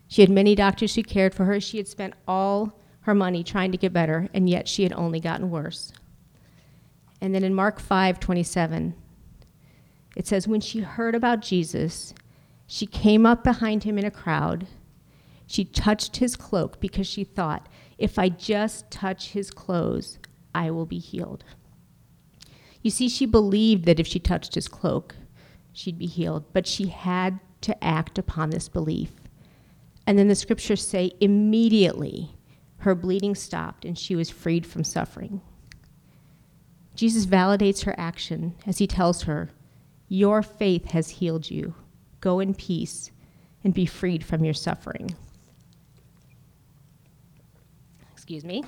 She 0.08 0.22
had 0.22 0.30
many 0.30 0.56
doctors 0.56 0.96
who 0.96 1.04
cared 1.04 1.34
for 1.34 1.46
her. 1.46 1.60
She 1.60 1.78
had 1.78 1.88
spent 1.88 2.14
all 2.28 2.80
her 3.02 3.14
money 3.14 3.44
trying 3.44 3.72
to 3.72 3.78
get 3.78 3.94
better, 3.94 4.30
and 4.34 4.50
yet 4.50 4.68
she 4.68 4.84
had 4.84 4.94
only 4.94 5.20
gotten 5.20 5.50
worse. 5.50 5.92
And 7.22 7.34
then 7.34 7.44
in 7.44 7.54
Mark 7.54 7.80
5 7.80 8.20
27, 8.20 8.96
it 10.16 10.28
says, 10.28 10.48
When 10.48 10.62
she 10.62 10.80
heard 10.80 11.16
about 11.16 11.42
Jesus, 11.42 12.14
she 12.66 12.86
came 12.86 13.26
up 13.26 13.44
behind 13.44 13.84
him 13.84 13.98
in 13.98 14.06
a 14.06 14.12
crowd. 14.12 14.68
She 15.46 15.64
touched 15.64 16.18
his 16.18 16.36
cloak 16.36 16.80
because 16.80 17.08
she 17.08 17.24
thought, 17.24 17.68
if 17.98 18.20
I 18.20 18.30
just 18.30 18.92
touch 18.92 19.30
his 19.32 19.50
clothes, 19.50 20.20
I 20.54 20.72
will 20.72 20.86
be 20.86 21.00
healed. 21.00 21.46
You 22.82 22.92
see, 22.92 23.10
she 23.10 23.26
believed 23.26 23.86
that 23.86 24.00
if 24.00 24.08
she 24.08 24.20
touched 24.20 24.56
his 24.56 24.68
cloak, 24.68 25.16
she'd 25.72 25.98
be 25.98 26.06
healed, 26.06 26.46
but 26.54 26.68
she 26.68 26.88
had 26.88 27.40
to 27.62 27.84
act 27.84 28.18
upon 28.18 28.50
this 28.50 28.70
belief. 28.70 29.12
And 30.08 30.18
then 30.18 30.30
the 30.30 30.36
scriptures 30.36 30.82
say 30.82 31.12
immediately 31.20 32.32
her 32.78 32.96
bleeding 32.96 33.36
stopped 33.36 33.84
and 33.84 33.98
she 33.98 34.16
was 34.16 34.30
freed 34.30 34.66
from 34.66 34.86
suffering. 34.86 35.42
Jesus 36.96 37.26
validates 37.26 37.84
her 37.84 37.94
action 37.98 38.56
as 38.66 38.78
he 38.78 38.88
tells 38.88 39.24
her, 39.24 39.52
Your 40.08 40.42
faith 40.42 40.92
has 40.92 41.10
healed 41.10 41.52
you. 41.52 41.76
Go 42.22 42.40
in 42.40 42.54
peace 42.54 43.12
and 43.66 43.74
be 43.74 43.86
freed 43.86 44.24
from 44.24 44.46
your 44.46 44.54
suffering. 44.54 45.14
Excuse 48.14 48.46
me. 48.46 48.64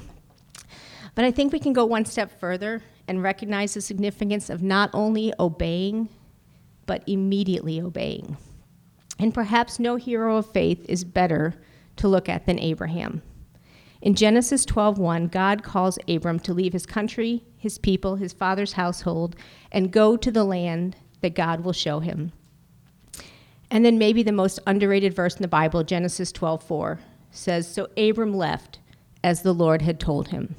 But 1.15 1.24
I 1.24 1.31
think 1.31 1.53
we 1.53 1.60
can 1.60 1.74
go 1.74 1.86
one 1.86 2.05
step 2.05 2.38
further 2.39 2.81
and 3.08 3.24
recognize 3.24 3.74
the 3.74 3.81
significance 3.81 4.50
of 4.50 4.62
not 4.62 4.89
only 4.93 5.34
obeying, 5.39 6.10
but 6.86 7.03
immediately 7.08 7.81
obeying. 7.81 8.38
And 9.19 9.33
perhaps 9.33 9.79
no 9.79 9.97
hero 9.97 10.38
of 10.38 10.51
faith 10.51 10.85
is 10.88 11.03
better 11.03 11.53
to 11.97 12.07
look 12.07 12.29
at 12.29 12.45
than 12.45 12.57
Abraham. 12.57 13.21
In 14.01 14.15
Genesis 14.15 14.65
12:1, 14.65 15.27
God 15.27 15.61
calls 15.61 15.99
Abram 16.07 16.39
to 16.39 16.53
leave 16.53 16.71
his 16.71 16.85
country, 16.85 17.43
his 17.57 17.77
people, 17.77 18.15
his 18.15 18.31
father's 18.31 18.73
household, 18.73 19.35
and 19.73 19.91
go 19.91 20.15
to 20.15 20.31
the 20.31 20.45
land 20.45 20.95
that 21.19 21.35
God 21.35 21.65
will 21.65 21.73
show 21.73 21.99
him. 21.99 22.31
And 23.69 23.83
then 23.83 23.97
maybe 23.97 24.23
the 24.23 24.31
most 24.31 24.59
underrated 24.65 25.13
verse 25.13 25.35
in 25.35 25.41
the 25.41 25.49
Bible, 25.49 25.83
Genesis 25.83 26.31
12:4, 26.31 26.99
says, 27.29 27.67
"So 27.67 27.89
Abram 27.97 28.33
left 28.33 28.79
as 29.21 29.41
the 29.41 29.53
Lord 29.53 29.81
had 29.81 29.99
told 29.99 30.29
him." 30.29 30.55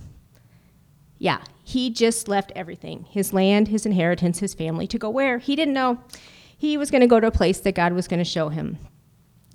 Yeah, 1.18 1.40
he 1.64 1.88
just 1.88 2.28
left 2.28 2.52
everything, 2.54 3.06
his 3.08 3.32
land, 3.32 3.68
his 3.68 3.86
inheritance, 3.86 4.40
his 4.40 4.52
family 4.52 4.86
to 4.86 4.98
go 4.98 5.08
where? 5.08 5.38
He 5.38 5.56
didn't 5.56 5.74
know. 5.74 5.98
He 6.60 6.76
was 6.76 6.90
going 6.90 7.00
to 7.00 7.06
go 7.06 7.18
to 7.18 7.26
a 7.26 7.30
place 7.30 7.58
that 7.60 7.74
God 7.74 7.94
was 7.94 8.06
going 8.06 8.18
to 8.18 8.24
show 8.24 8.50
him. 8.50 8.76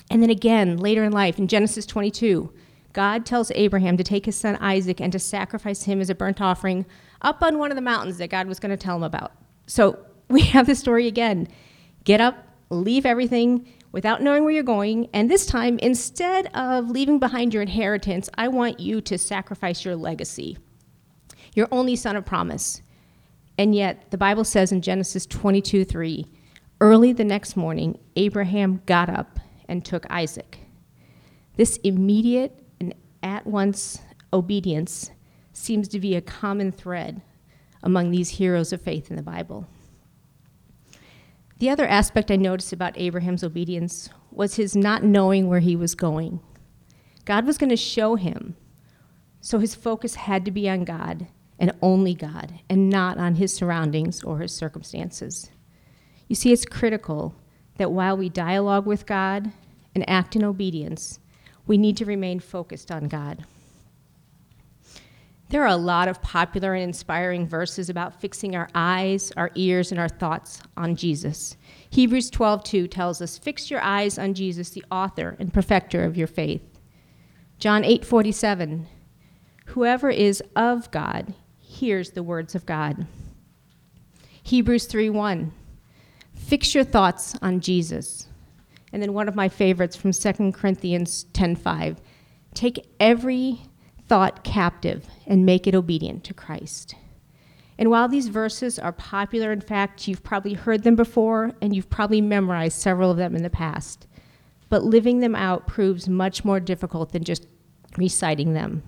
And 0.10 0.24
then 0.24 0.32
again, 0.32 0.78
later 0.78 1.04
in 1.04 1.12
life, 1.12 1.38
in 1.38 1.48
Genesis 1.48 1.86
22, 1.86 2.52
God 2.94 3.28
tells 3.28 3.52
Abraham 3.52 3.96
to 3.98 4.04
take 4.04 4.26
his 4.26 4.36
son 4.36 4.56
Isaac 4.56 5.00
and 5.00 5.12
to 5.12 5.20
sacrifice 5.20 5.84
him 5.84 6.02
as 6.02 6.10
a 6.10 6.16
burnt 6.16 6.42
offering 6.42 6.84
up 7.22 7.44
on 7.44 7.60
one 7.60 7.70
of 7.70 7.76
the 7.76 7.82
mountains 7.84 8.18
that 8.18 8.32
God 8.32 8.48
was 8.48 8.60
going 8.60 8.72
to 8.72 8.84
tell 8.84 8.96
him 8.96 9.04
about. 9.04 9.34
So 9.68 10.00
we 10.30 10.42
have 10.46 10.66
the 10.66 10.74
story 10.74 11.06
again. 11.06 11.48
Get 12.06 12.22
up, 12.22 12.44
leave 12.72 13.06
everything 13.06 13.72
without 13.92 14.24
knowing 14.24 14.44
where 14.44 14.54
you're 14.54 14.64
going, 14.64 15.08
and 15.14 15.30
this 15.30 15.46
time, 15.46 15.78
instead 15.84 16.48
of 16.56 16.90
leaving 16.90 17.20
behind 17.20 17.54
your 17.54 17.62
inheritance, 17.62 18.32
I 18.36 18.48
want 18.48 18.80
you 18.80 19.00
to 19.02 19.18
sacrifice 19.20 19.86
your 19.86 19.96
legacy, 19.96 20.58
your 21.54 21.68
only 21.72 21.96
son 21.96 22.16
of 22.16 22.26
promise. 22.26 22.82
And 23.60 23.76
yet, 23.76 24.10
the 24.10 24.18
Bible 24.18 24.44
says 24.44 24.72
in 24.72 24.82
Genesis 24.82 25.28
22 25.28 25.86
3, 25.86 26.26
early 26.82 27.14
the 27.14 27.24
next 27.24 27.56
morning, 27.56 28.00
Abraham 28.16 28.82
got 28.86 29.10
up 29.10 29.40
and 29.68 29.84
took 29.84 30.06
Isaac. 30.10 30.60
This 31.56 31.78
immediate 31.78 32.64
and 32.80 32.94
at 33.24 33.48
once 33.48 34.00
obedience 34.34 35.12
seems 35.54 35.88
to 35.88 36.00
be 36.00 36.16
a 36.16 36.22
common 36.22 36.72
thread 36.72 37.22
among 37.82 38.12
these 38.12 38.30
heroes 38.30 38.74
of 38.74 38.82
faith 38.82 39.10
in 39.10 39.16
the 39.16 39.24
Bible. 39.24 39.68
The 41.60 41.70
other 41.70 41.88
aspect 41.88 42.32
I 42.32 42.36
noticed 42.36 42.74
about 42.74 42.98
Abraham's 42.98 43.44
obedience 43.44 44.10
was 44.30 44.56
his 44.56 44.76
not 44.76 45.04
knowing 45.04 45.48
where 45.48 45.62
he 45.62 45.76
was 45.76 45.96
going. 45.96 46.42
God 47.24 47.46
was 47.46 47.58
going 47.58 47.70
to 47.70 47.78
show 47.78 48.16
him, 48.16 48.58
so 49.40 49.60
his 49.60 49.74
focus 49.74 50.16
had 50.16 50.44
to 50.46 50.52
be 50.52 50.70
on 50.70 50.84
God 50.84 51.28
and 51.58 51.72
only 51.82 52.14
God, 52.14 52.60
and 52.70 52.90
not 52.90 53.18
on 53.18 53.36
his 53.36 53.56
surroundings 53.56 54.22
or 54.24 54.40
his 54.40 54.54
circumstances. 54.54 55.50
You 56.28 56.36
see, 56.36 56.52
it's 56.52 56.66
critical 56.66 57.36
that 57.78 57.92
while 57.92 58.18
we 58.18 58.30
dialogue 58.30 58.86
with 58.86 59.06
God 59.06 59.52
and 59.94 60.10
act 60.10 60.36
in 60.36 60.44
obedience, 60.44 61.20
we 61.68 61.78
need 61.78 61.98
to 61.98 62.06
remain 62.06 62.40
focused 62.40 62.92
on 62.92 63.08
God. 63.08 63.46
There 65.50 65.62
are 65.62 65.68
a 65.68 65.78
lot 65.78 66.08
of 66.08 66.24
popular 66.24 66.74
and 66.74 66.84
inspiring 66.84 67.48
verses 67.48 67.90
about 67.90 68.20
fixing 68.20 68.56
our 68.56 68.68
eyes, 68.74 69.32
our 69.38 69.52
ears, 69.54 69.92
and 69.92 70.00
our 70.00 70.10
thoughts 70.10 70.62
on 70.76 70.96
Jesus. 70.96 71.56
Hebrews 71.90 72.32
12:2 72.32 72.88
tells 72.88 73.22
us, 73.22 73.38
"Fix 73.38 73.70
your 73.70 73.82
eyes 73.82 74.18
on 74.18 74.34
Jesus, 74.34 74.72
the 74.72 74.84
author 74.90 75.36
and 75.40 75.54
perfecter 75.54 76.04
of 76.04 76.18
your 76.18 76.28
faith." 76.28 76.80
John 77.60 77.84
8:47, 77.84 78.88
"Whoever 79.68 80.10
is 80.10 80.42
of 80.56 80.90
God 80.90 81.36
hears 81.60 82.12
the 82.12 82.24
words 82.24 82.56
of 82.56 82.66
God." 82.66 83.06
Hebrews 84.42 84.88
3:1, 84.88 85.52
"Fix 86.46 86.76
your 86.76 86.84
thoughts 86.84 87.36
on 87.42 87.60
Jesus." 87.60 88.28
And 88.94 89.02
then 89.02 89.14
one 89.14 89.28
of 89.28 89.36
my 89.36 89.50
favorites 89.50 89.96
from 89.96 90.14
2 90.14 90.54
Corinthians 90.54 91.26
10:5, 91.34 91.98
take 92.54 92.88
every 93.00 93.62
thought 94.08 94.44
captive 94.44 95.08
and 95.26 95.44
make 95.46 95.66
it 95.66 95.74
obedient 95.74 96.24
to 96.26 96.36
Christ. 96.36 96.96
And 97.80 97.90
while 97.90 98.08
these 98.08 98.28
verses 98.28 98.78
are 98.78 98.92
popular, 98.92 99.52
in 99.52 99.60
fact, 99.60 100.08
you've 100.08 100.24
probably 100.24 100.54
heard 100.54 100.84
them 100.84 100.96
before 100.96 101.54
and 101.62 101.76
you've 101.76 101.90
probably 101.90 102.22
memorized 102.22 102.78
several 102.78 103.10
of 103.10 103.18
them 103.18 103.36
in 103.36 103.42
the 103.42 103.50
past, 103.50 104.06
but 104.70 104.84
living 104.84 105.22
them 105.22 105.36
out 105.36 105.66
proves 105.66 106.08
much 106.08 106.46
more 106.46 106.60
difficult 106.60 107.12
than 107.12 107.24
just 107.24 107.48
reciting 107.98 108.54
them. 108.54 108.84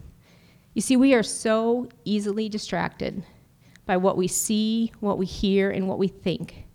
You 0.75 0.81
see, 0.81 0.95
we 0.95 1.15
are 1.15 1.23
so 1.23 1.89
easily 2.05 2.49
distracted 2.49 3.23
by 3.87 3.97
what 3.97 4.15
we 4.15 4.27
see, 4.27 4.91
what 4.99 5.17
we 5.17 5.25
hear, 5.25 5.71
and 5.71 5.87
what 5.87 5.97
we 5.97 6.07
think 6.07 6.66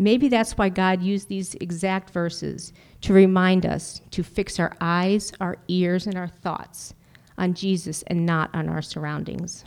Maybe 0.00 0.28
that's 0.28 0.56
why 0.56 0.68
God 0.68 1.02
used 1.02 1.28
these 1.28 1.56
exact 1.56 2.10
verses 2.10 2.72
to 3.00 3.12
remind 3.12 3.66
us 3.66 4.00
to 4.12 4.22
fix 4.22 4.60
our 4.60 4.72
eyes, 4.80 5.32
our 5.40 5.56
ears, 5.66 6.06
and 6.06 6.16
our 6.16 6.28
thoughts 6.28 6.94
on 7.36 7.52
Jesus 7.52 8.04
and 8.06 8.24
not 8.24 8.48
on 8.54 8.68
our 8.68 8.80
surroundings. 8.80 9.64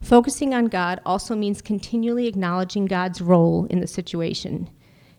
Focusing 0.00 0.54
on 0.54 0.66
God 0.66 1.00
also 1.04 1.34
means 1.34 1.60
continually 1.60 2.28
acknowledging 2.28 2.86
God's 2.86 3.20
role 3.20 3.66
in 3.68 3.80
the 3.80 3.86
situation. 3.88 4.70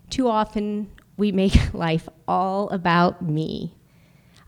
Too 0.08 0.26
often, 0.26 0.90
we 1.18 1.30
make 1.30 1.74
life 1.74 2.08
all 2.26 2.70
about 2.70 3.20
me. 3.20 3.74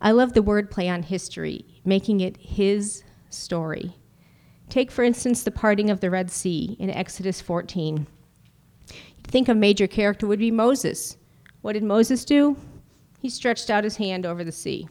I 0.01 0.13
love 0.13 0.33
the 0.33 0.43
wordplay 0.43 0.91
on 0.91 1.03
history, 1.03 1.67
making 1.85 2.21
it 2.21 2.39
his 2.39 3.05
story. 3.29 3.95
Take, 4.71 4.91
for 4.91 5.05
instance, 5.05 5.43
the 5.43 5.51
parting 5.51 5.91
of 5.91 6.01
the 6.01 6.09
Red 6.09 6.31
Sea 6.31 6.77
in 6.79 6.89
Exodus 6.89 7.43
14 7.43 8.07
think 9.31 9.49
a 9.49 9.55
major 9.55 9.87
character 9.87 10.27
would 10.27 10.39
be 10.39 10.51
Moses. 10.51 11.17
What 11.63 11.75
did 11.75 11.85
Moses 11.85 12.25
do? 12.25 12.57
He 13.21 13.29
stretched 13.29 13.71
out 13.71 13.85
his 13.85 13.97
hand 13.97 14.27
over 14.27 14.45
the 14.45 14.53
sea. 14.53 14.89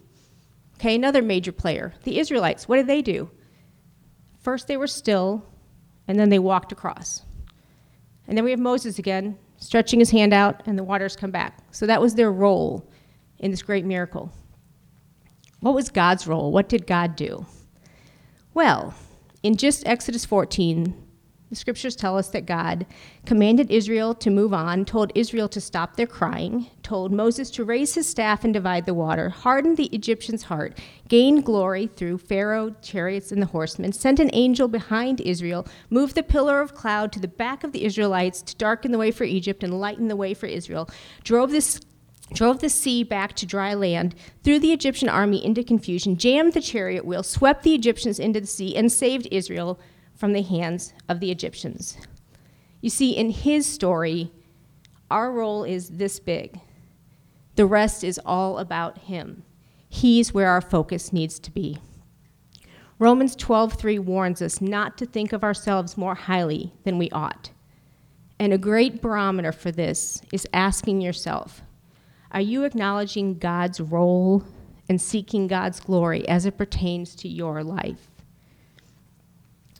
Okay, 0.75 0.96
another 0.96 1.22
major 1.22 1.51
player, 1.51 1.93
the 2.03 2.19
Israelites. 2.19 2.67
What 2.67 2.77
did 2.77 2.88
they 2.88 3.01
do? 3.01 3.29
First, 4.39 4.67
they 4.67 4.77
were 4.77 4.88
still, 4.88 5.46
and 6.08 6.17
then 6.17 6.29
they 6.29 6.39
walked 6.39 6.72
across. 6.72 7.24
And 8.27 8.38
then 8.38 8.46
we 8.46 8.51
have 8.51 8.60
Moses 8.60 8.98
again, 8.98 9.38
stretching 9.58 10.00
his 10.00 10.12
hand 10.12 10.34
out, 10.34 10.63
and 10.65 10.77
the 10.77 10.84
waters 10.84 11.15
come 11.15 11.31
back. 11.31 11.60
So 11.72 11.86
that 11.88 12.01
was 12.01 12.15
their 12.15 12.31
role 12.31 12.89
in 13.39 13.51
this 13.51 13.62
great 13.62 13.86
miracle. 13.86 14.31
What 15.60 15.75
was 15.75 15.89
God's 15.89 16.27
role? 16.27 16.51
What 16.51 16.69
did 16.69 16.88
God 16.88 17.15
do? 17.15 17.46
Well, 18.53 18.93
in 19.43 19.58
just 19.58 19.86
Exodus 19.86 20.25
14, 20.25 21.09
the 21.50 21.56
scriptures 21.56 21.96
tell 21.96 22.15
us 22.15 22.29
that 22.29 22.46
God 22.46 22.86
commanded 23.25 23.72
Israel 23.72 24.13
to 24.15 24.29
move 24.29 24.53
on, 24.53 24.86
told 24.86 25.12
Israel 25.15 25.50
to 25.50 25.60
stop 25.60 25.96
their 25.96 26.06
crying, 26.06 26.68
told 26.84 27.12
Moses 27.12 27.50
to 27.51 27.63
raise 27.63 27.96
his 27.96 28.08
staff 28.08 28.44
and 28.44 28.53
divide 28.53 28.86
the 28.86 28.94
water, 28.94 29.29
hardened 29.29 29.75
the 29.75 29.88
Egyptians' 29.88 30.44
heart, 30.44 30.77
gained 31.08 31.46
glory 31.46 31.88
through 31.88 32.20
Pharaoh, 32.20 32.75
chariots, 32.84 33.32
and 33.32 33.41
the 33.41 33.48
horsemen, 33.48 33.91
sent 33.94 34.20
an 34.20 34.29
angel 34.34 34.68
behind 34.68 35.22
Israel, 35.22 35.68
moved 35.89 36.13
the 36.13 36.22
pillar 36.22 36.62
of 36.62 36.75
cloud 36.75 37.12
to 37.13 37.20
the 37.20 37.27
back 37.27 37.63
of 37.63 37.72
the 37.72 37.84
Israelites 37.84 38.44
to 38.44 38.56
darken 38.56 38.91
the 38.91 39.00
way 39.00 39.10
for 39.10 39.24
Egypt 39.24 39.63
and 39.63 39.79
lighten 39.79 40.08
the 40.08 40.15
way 40.15 40.36
for 40.36 40.46
Israel, 40.46 40.88
drove 41.24 41.51
drove 42.32 42.60
the 42.60 42.70
sea 42.70 43.03
back 43.03 43.34
to 43.34 43.48
dry 43.48 43.74
land, 43.74 44.13
threw 44.44 44.60
the 44.60 44.72
Egyptian 44.72 45.10
army 45.10 45.44
into 45.44 45.63
confusion, 45.63 46.15
jammed 46.15 46.53
the 46.53 46.62
chariot 46.62 47.03
wheel, 47.03 47.24
swept 47.24 47.63
the 47.63 47.74
Egyptians 47.74 48.20
into 48.20 48.39
the 48.39 48.46
sea, 48.46 48.75
and 48.75 48.91
saved 48.91 49.27
Israel 49.32 49.79
from 50.19 50.33
the 50.33 50.41
hands 50.41 50.93
of 51.07 51.21
the 51.21 51.31
Egyptians. 51.31 51.97
You 52.81 52.89
see, 52.89 53.15
in 53.15 53.29
his 53.29 53.65
story, 53.65 54.33
our 55.09 55.31
role 55.31 55.63
is 55.63 55.91
this 55.91 56.19
big. 56.19 56.59
The 57.55 57.65
rest 57.65 58.03
is 58.03 58.19
all 58.25 58.57
about 58.57 58.97
him. 58.97 59.43
He's 59.88 60.33
where 60.33 60.49
our 60.49 60.59
focus 60.59 61.13
needs 61.13 61.39
to 61.39 61.51
be. 61.51 61.77
Romans 62.99 63.33
12:3 63.38 63.97
warns 63.97 64.41
us 64.41 64.59
not 64.59 64.97
to 64.97 65.05
think 65.05 65.31
of 65.31 65.45
ourselves 65.45 65.97
more 65.97 66.15
highly 66.15 66.73
than 66.83 66.97
we 66.97 67.09
ought. 67.11 67.51
And 68.38 68.51
a 68.51 68.57
great 68.57 69.01
barometer 69.01 69.53
for 69.53 69.71
this 69.71 70.21
is 70.33 70.45
asking 70.51 70.99
yourself, 70.99 71.61
are 72.31 72.41
you 72.41 72.65
acknowledging 72.65 73.38
God's 73.38 73.79
role 73.79 74.43
and 74.89 75.01
seeking 75.01 75.47
God's 75.47 75.79
glory 75.79 76.27
as 76.27 76.45
it 76.45 76.57
pertains 76.57 77.15
to 77.15 77.29
your 77.29 77.63
life? 77.63 78.09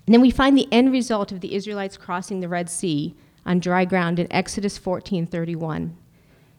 And 0.10 0.13
then 0.16 0.22
we 0.22 0.32
find 0.32 0.58
the 0.58 0.68
end 0.72 0.92
result 0.92 1.32
of 1.32 1.39
the 1.39 1.54
Israelites 1.54 1.96
crossing 1.96 2.39
the 2.39 2.50
Red 2.50 2.68
Sea 2.68 3.13
on 3.46 3.60
dry 3.60 3.86
ground 3.86 4.18
in 4.18 4.25
Exodus 4.34 4.75
14:31. 4.75 5.96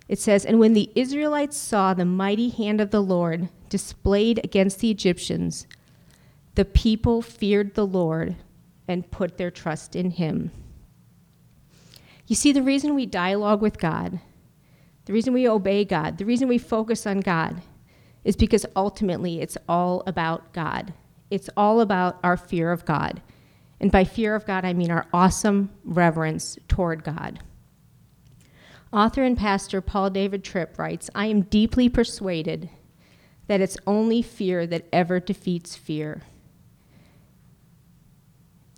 It 0.07 0.21
says, 0.21 0.45
"And 0.45 0.61
when 0.61 0.73
the 0.73 0.89
Israelites 0.95 1.57
saw 1.57 1.93
the 1.93 2.05
mighty 2.05 2.51
hand 2.51 2.81
of 2.81 2.93
the 2.93 3.03
Lord 3.03 3.49
displayed 3.69 4.39
against 4.45 4.79
the 4.79 4.93
Egyptians, 4.93 5.67
the 6.55 6.65
people 6.65 7.23
feared 7.23 7.75
the 7.75 7.85
Lord 7.85 8.37
and 8.87 9.11
put 9.11 9.37
their 9.37 9.51
trust 9.51 9.97
in 9.97 10.13
him." 10.13 10.53
You 12.29 12.37
see, 12.37 12.53
the 12.53 12.63
reason 12.63 12.95
we 12.95 13.05
dialogue 13.05 13.61
with 13.61 13.81
God, 13.81 14.21
the 15.07 15.13
reason 15.13 15.35
we 15.35 15.49
obey 15.49 15.85
God, 15.85 16.19
the 16.19 16.25
reason 16.25 16.47
we 16.47 16.57
focus 16.57 17.05
on 17.05 17.19
God 17.19 17.63
is 18.23 18.37
because 18.37 18.65
ultimately 18.77 19.41
it's 19.41 19.59
all 19.69 20.05
about 20.07 20.53
God. 20.53 20.93
It's 21.33 21.51
all 21.57 21.81
about 21.81 22.21
our 22.23 22.37
fear 22.37 22.71
of 22.71 22.85
God. 22.85 23.21
And 23.81 23.91
by 23.91 24.05
fear 24.05 24.35
of 24.35 24.47
God, 24.47 24.65
I 24.65 24.73
mean 24.73 24.91
our 24.91 25.07
awesome 25.13 25.71
reverence 25.85 26.59
toward 26.69 27.03
God. 27.03 27.41
Author 28.93 29.23
and 29.23 29.39
pastor 29.39 29.81
Paul 29.81 30.11
David 30.11 30.45
Tripp 30.45 30.79
writes 30.79 31.09
I 31.15 31.27
am 31.27 31.43
deeply 31.43 31.89
persuaded 31.89 32.71
that 33.47 33.61
it's 33.61 33.79
only 33.87 34.23
fear 34.23 34.67
that 34.67 34.87
ever 34.93 35.19
defeats 35.19 35.77
fear. 35.77 36.23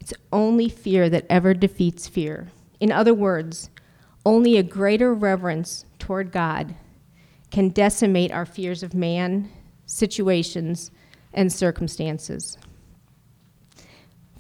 It's 0.01 0.15
only 0.33 0.69
fear 0.69 1.09
that 1.11 1.27
ever 1.29 1.55
defeats 1.55 2.09
fear. 2.09 2.51
In 2.81 2.91
other 2.91 3.15
words, 3.15 3.71
only 4.25 4.57
a 4.57 4.63
greater 4.63 5.15
reverence 5.15 5.85
toward 5.99 6.33
God 6.33 6.75
can 7.51 7.69
decimate 7.69 8.33
our 8.33 8.47
fears 8.47 8.83
of 8.83 8.95
man, 8.95 9.51
situations, 9.87 10.91
and 11.33 11.53
circumstances. 11.53 12.57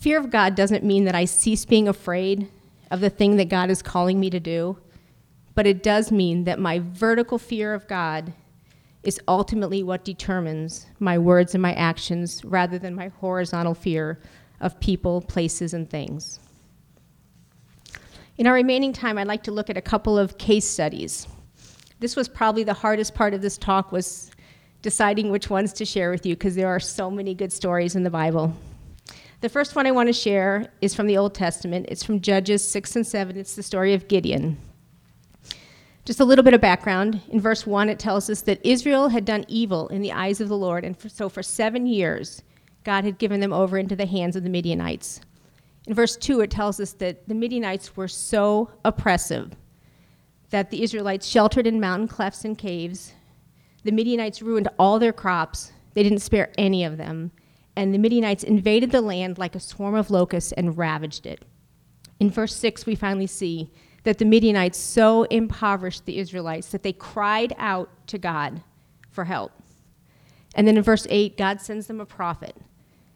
Fear 0.03 0.19
of 0.19 0.31
God 0.31 0.57
doesn't 0.57 0.83
mean 0.83 1.05
that 1.05 1.15
I 1.15 1.27
cease 1.27 1.65
being 1.65 1.87
afraid 1.87 2.51
of 2.91 3.01
the 3.01 3.09
thing 3.09 3.37
that 3.37 3.49
God 3.49 3.71
is 3.71 3.83
calling 3.83 4.19
me 4.19 4.31
to 4.31 4.41
do, 4.41 4.77
but 5.55 5.65
it 5.65 5.85
does 5.85 6.11
mean 6.11 6.43
that 6.43 6.59
my 6.59 6.81
vertical 6.81 7.39
fear 7.39 7.73
of 7.73 7.87
God 7.87 8.33
is 9.05 9.21
ultimately 9.29 9.85
what 9.85 10.05
determines 10.05 10.87
my 10.99 11.19
words 11.19 11.55
and 11.55 11.63
my 11.63 11.73
actions 11.75 12.45
rather 12.45 12.81
than 12.81 12.97
my 12.97 13.13
horizontal 13.21 13.75
fear 13.75 14.19
of 14.59 14.81
people, 14.81 15.21
places, 15.21 15.73
and 15.73 15.89
things. 15.89 16.41
In 18.39 18.49
our 18.49 18.55
remaining 18.55 18.93
time, 18.93 19.19
I'd 19.19 19.29
like 19.29 19.45
to 19.45 19.53
look 19.53 19.71
at 19.71 19.77
a 19.77 19.81
couple 19.81 20.19
of 20.19 20.37
case 20.37 20.69
studies. 20.69 21.29
This 22.01 22.17
was 22.17 22.29
probably 22.29 22.65
the 22.65 22.75
hardest 22.75 23.15
part 23.15 23.35
of 23.35 23.41
this 23.41 23.57
talk 23.57 23.93
was 23.93 24.33
deciding 24.83 25.31
which 25.31 25.49
ones 25.49 25.73
to 25.75 25.85
share 25.85 26.11
with 26.11 26.27
you 26.27 26.35
because 26.35 26.57
there 26.57 26.67
are 26.67 26.81
so 26.81 27.09
many 27.09 27.37
good 27.37 27.53
stories 27.53 27.95
in 27.95 28.03
the 28.03 28.11
Bible. 28.11 28.53
The 29.43 29.49
first 29.49 29.75
one 29.75 29.89
I 29.89 29.91
want 29.91 30.07
to 30.07 30.13
share 30.13 30.73
is 30.81 30.95
from 30.95 31.09
the 31.09 31.17
Old 31.17 31.35
Testament. 31.35 31.87
It's 31.89 32.05
from 32.05 32.21
Judges 32.21 32.63
6 32.63 32.95
and 32.95 33.05
7. 33.05 33.37
It's 33.37 33.57
the 33.57 33.63
story 33.65 33.93
of 33.93 34.07
Gideon. 34.07 34.57
Just 36.05 36.21
a 36.21 36.25
little 36.25 36.45
bit 36.45 36.55
of 36.55 36.61
background. 36.61 37.21
In 37.29 37.41
verse 37.41 37.67
1, 37.67 37.89
it 37.89 37.99
tells 37.99 38.31
us 38.31 38.43
that 38.43 38.65
Israel 38.65 39.09
had 39.09 39.25
done 39.25 39.45
evil 39.49 39.89
in 39.89 40.01
the 40.01 40.13
eyes 40.13 40.41
of 40.41 40.49
the 40.49 40.57
Lord, 40.57 40.85
and 40.85 40.97
for, 40.97 41.09
so 41.09 41.29
for 41.29 41.43
seven 41.43 41.87
years, 41.87 42.41
God 42.85 43.03
had 43.03 43.19
given 43.19 43.41
them 43.41 43.53
over 43.53 43.79
into 43.79 43.97
the 43.97 44.07
hands 44.07 44.37
of 44.37 44.45
the 44.45 44.49
Midianites. 44.49 45.21
In 45.89 45.95
verse 45.95 46.17
2, 46.17 46.43
it 46.43 46.53
tells 46.53 46.79
us 46.79 46.93
that 46.93 47.29
the 47.29 47.35
Midianites 47.35 47.97
were 47.97 48.07
so 48.07 48.71
oppressive 48.85 49.57
that 50.51 50.71
the 50.71 50.85
Israelites 50.85 51.27
sheltered 51.27 51.67
in 51.67 51.81
mountain 51.81 52.07
clefts 52.07 52.45
and 52.45 52.57
caves. 52.57 53.13
The 53.83 53.91
Midianites 53.91 54.41
ruined 54.41 54.69
all 54.79 55.01
their 55.01 55.13
crops, 55.13 55.73
they 55.95 56.05
didn't 56.05 56.21
spare 56.21 56.53
any 56.57 56.85
of 56.85 56.97
them 56.97 57.33
and 57.77 57.95
the 57.95 57.99
Midianites 57.99 58.45
invaded 58.45 58.91
the 58.91 59.01
land 59.01 59.39
like 59.39 59.55
a 59.55 59.61
swarm 59.61 59.95
of 59.95 60.11
locusts 60.11 60.53
and 60.53 60.77
ravaged 60.77 61.27
it. 61.27 61.45
In 62.21 62.31
verse 62.31 62.55
6, 62.55 62.87
we 62.87 62.95
finally 62.95 63.27
see 63.27 63.73
that 64.05 64.19
the 64.19 64.25
Midianites 64.25 64.79
so 64.79 65.25
impoverished 65.25 66.05
the 66.05 66.19
Israelites 66.19 66.69
that 66.69 66.83
they 66.83 66.93
cried 66.93 67.55
out 67.59 67.89
to 68.09 68.19
God 68.19 68.63
for 69.11 69.25
help. 69.25 69.53
And 70.55 70.67
then 70.67 70.77
in 70.77 70.83
verse 70.83 71.07
8, 71.09 71.39
God 71.39 71.61
sends 71.61 71.87
them 71.87 72.01
a 72.01 72.07
prophet. 72.07 72.57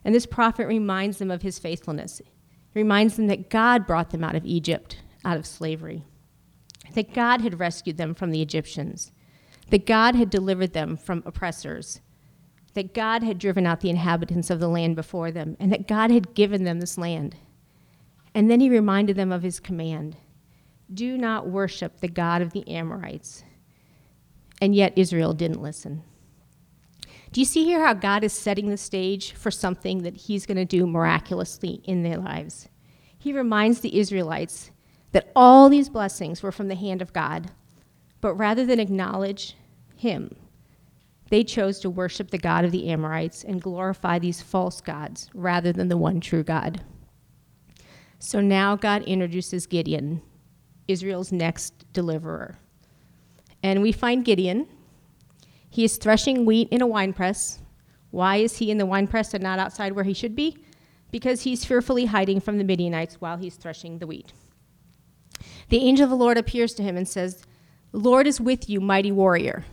And 0.05 0.15
this 0.15 0.27
prophet 0.27 0.67
reminds 0.67 1.19
them 1.19 1.31
of 1.31 1.43
his 1.43 1.59
faithfulness. 1.59 2.19
He 2.19 2.81
reminds 2.81 3.17
them 3.17 3.27
that 3.27 3.51
God 3.51 3.87
brought 3.87 4.11
them 4.11 4.25
out 4.25 4.37
of 4.37 4.47
Egypt, 4.47 5.03
out 5.25 5.37
of 5.37 5.47
slavery, 5.47 6.05
that 6.95 7.13
God 7.13 7.41
had 7.41 7.59
rescued 7.59 7.97
them 7.97 8.15
from 8.15 8.31
the 8.31 8.41
Egyptians, 8.41 9.11
that 9.71 9.87
God 9.87 10.15
had 10.15 10.31
delivered 10.31 10.73
them 10.73 10.97
from 10.97 11.23
oppressors, 11.27 12.01
that 12.77 12.95
God 12.95 13.23
had 13.23 13.39
driven 13.39 13.67
out 13.67 13.81
the 13.81 13.89
inhabitants 13.91 14.51
of 14.51 14.61
the 14.61 14.69
land 14.69 14.97
before 14.97 15.31
them, 15.31 15.57
and 15.59 15.73
that 15.73 15.89
God 15.89 16.11
had 16.11 16.35
given 16.35 16.65
them 16.65 16.79
this 16.79 16.99
land. 16.99 17.35
And 18.35 18.51
then 18.51 18.61
he 18.61 18.69
reminded 18.69 19.17
them 19.17 19.33
of 19.33 19.43
his 19.43 19.59
command 19.59 20.17
do 20.93 21.19
not 21.19 21.49
worship 21.49 21.99
the 21.99 22.07
God 22.07 22.43
of 22.43 22.53
the 22.53 22.69
Amorites. 22.69 23.43
And 24.61 24.75
yet 24.75 24.93
Israel 24.95 25.33
didn't 25.33 25.63
listen. 25.63 26.05
Do 27.33 27.41
you 27.41 27.45
see 27.45 27.65
here 27.65 27.85
how 27.85 27.95
God 27.95 28.23
is 28.23 28.33
setting 28.33 28.69
the 28.69 28.77
stage 28.77 29.33
for 29.33 29.51
something 29.51 30.03
that 30.03 30.17
he's 30.17 30.47
going 30.47 30.59
to 30.59 30.65
do 30.65 30.87
miraculously 30.87 31.81
in 31.85 32.03
their 32.05 32.19
lives? 32.19 32.69
He 33.19 33.33
reminds 33.33 33.81
the 33.81 33.99
Israelites 33.99 34.71
that 35.11 35.33
all 35.35 35.69
these 35.69 35.89
blessings 35.89 36.43
were 36.43 36.53
from 36.53 36.69
the 36.69 36.77
hand 36.77 37.03
of 37.03 37.13
God, 37.13 37.51
but 38.21 38.35
rather 38.35 38.65
than 38.65 38.79
acknowledge 38.79 39.57
him, 39.97 40.37
they 41.29 41.43
chose 41.43 41.81
to 41.81 41.91
worship 41.91 42.31
the 42.31 42.39
God 42.39 42.65
of 42.65 42.73
the 42.73 42.89
Amorites 42.89 43.45
and 43.45 43.61
glorify 43.61 44.19
these 44.19 44.41
false 44.41 44.81
gods 44.81 45.29
rather 45.35 45.73
than 45.73 45.89
the 45.89 45.97
one 45.97 46.21
true 46.21 46.45
God. 46.45 46.83
So 48.19 48.41
now 48.41 48.77
God 48.77 49.03
introduces 49.03 49.67
Gideon, 49.67 50.23
Israel's 50.89 51.33
next 51.33 51.93
deliverer. 51.93 52.59
And 53.63 53.83
we 53.83 53.93
find 53.93 54.25
Gideon. 54.25 54.69
He 55.69 55.85
is 55.85 55.97
threshing 55.97 56.45
wheat 56.45 56.69
in 56.71 56.81
a 56.81 56.87
winepress. 56.87 57.59
Why 58.11 58.37
is 58.37 58.57
he 58.59 58.71
in 58.71 58.79
the 58.79 58.87
winepress 58.87 59.35
and 59.35 59.43
not 59.43 59.59
outside 59.59 59.93
where 59.93 60.05
he 60.05 60.15
should 60.15 60.37
be? 60.37 60.57
Because 61.11 61.43
he's 61.43 61.65
fearfully 61.65 62.07
hiding 62.07 62.41
from 62.41 62.59
the 62.59 62.65
Midianites 62.65 63.21
while 63.21 63.37
he's 63.37 63.57
threshing 63.57 63.99
the 63.99 64.07
wheat. 64.07 64.33
The 65.69 65.79
angel 65.79 66.05
of 66.05 66.11
the 66.11 66.17
Lord 66.17 66.39
appears 66.39 66.75
to 66.75 66.83
him 66.83 66.97
and 66.97 67.09
says, 67.09 67.43
The 67.91 67.99
Lord 67.99 68.27
is 68.27 68.41
with 68.41 68.71
you, 68.71 68.81
mighty 68.81 69.13
warrior. 69.13 69.65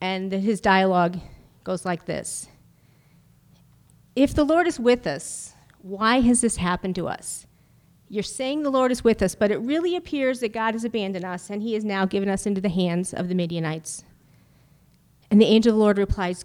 And 0.00 0.30
his 0.32 0.60
dialogue 0.60 1.18
goes 1.64 1.84
like 1.84 2.06
this 2.06 2.48
If 4.14 4.34
the 4.34 4.44
Lord 4.44 4.66
is 4.66 4.78
with 4.78 5.06
us, 5.06 5.54
why 5.82 6.20
has 6.20 6.40
this 6.40 6.56
happened 6.56 6.94
to 6.96 7.08
us? 7.08 7.46
You're 8.08 8.22
saying 8.22 8.62
the 8.62 8.70
Lord 8.70 8.92
is 8.92 9.02
with 9.02 9.20
us, 9.20 9.34
but 9.34 9.50
it 9.50 9.58
really 9.58 9.96
appears 9.96 10.40
that 10.40 10.52
God 10.52 10.74
has 10.74 10.84
abandoned 10.84 11.24
us 11.24 11.50
and 11.50 11.62
he 11.62 11.74
has 11.74 11.84
now 11.84 12.06
given 12.06 12.28
us 12.28 12.46
into 12.46 12.60
the 12.60 12.68
hands 12.68 13.12
of 13.12 13.28
the 13.28 13.34
Midianites. 13.34 14.04
And 15.30 15.40
the 15.40 15.46
angel 15.46 15.72
of 15.72 15.76
the 15.76 15.82
Lord 15.82 15.98
replies, 15.98 16.44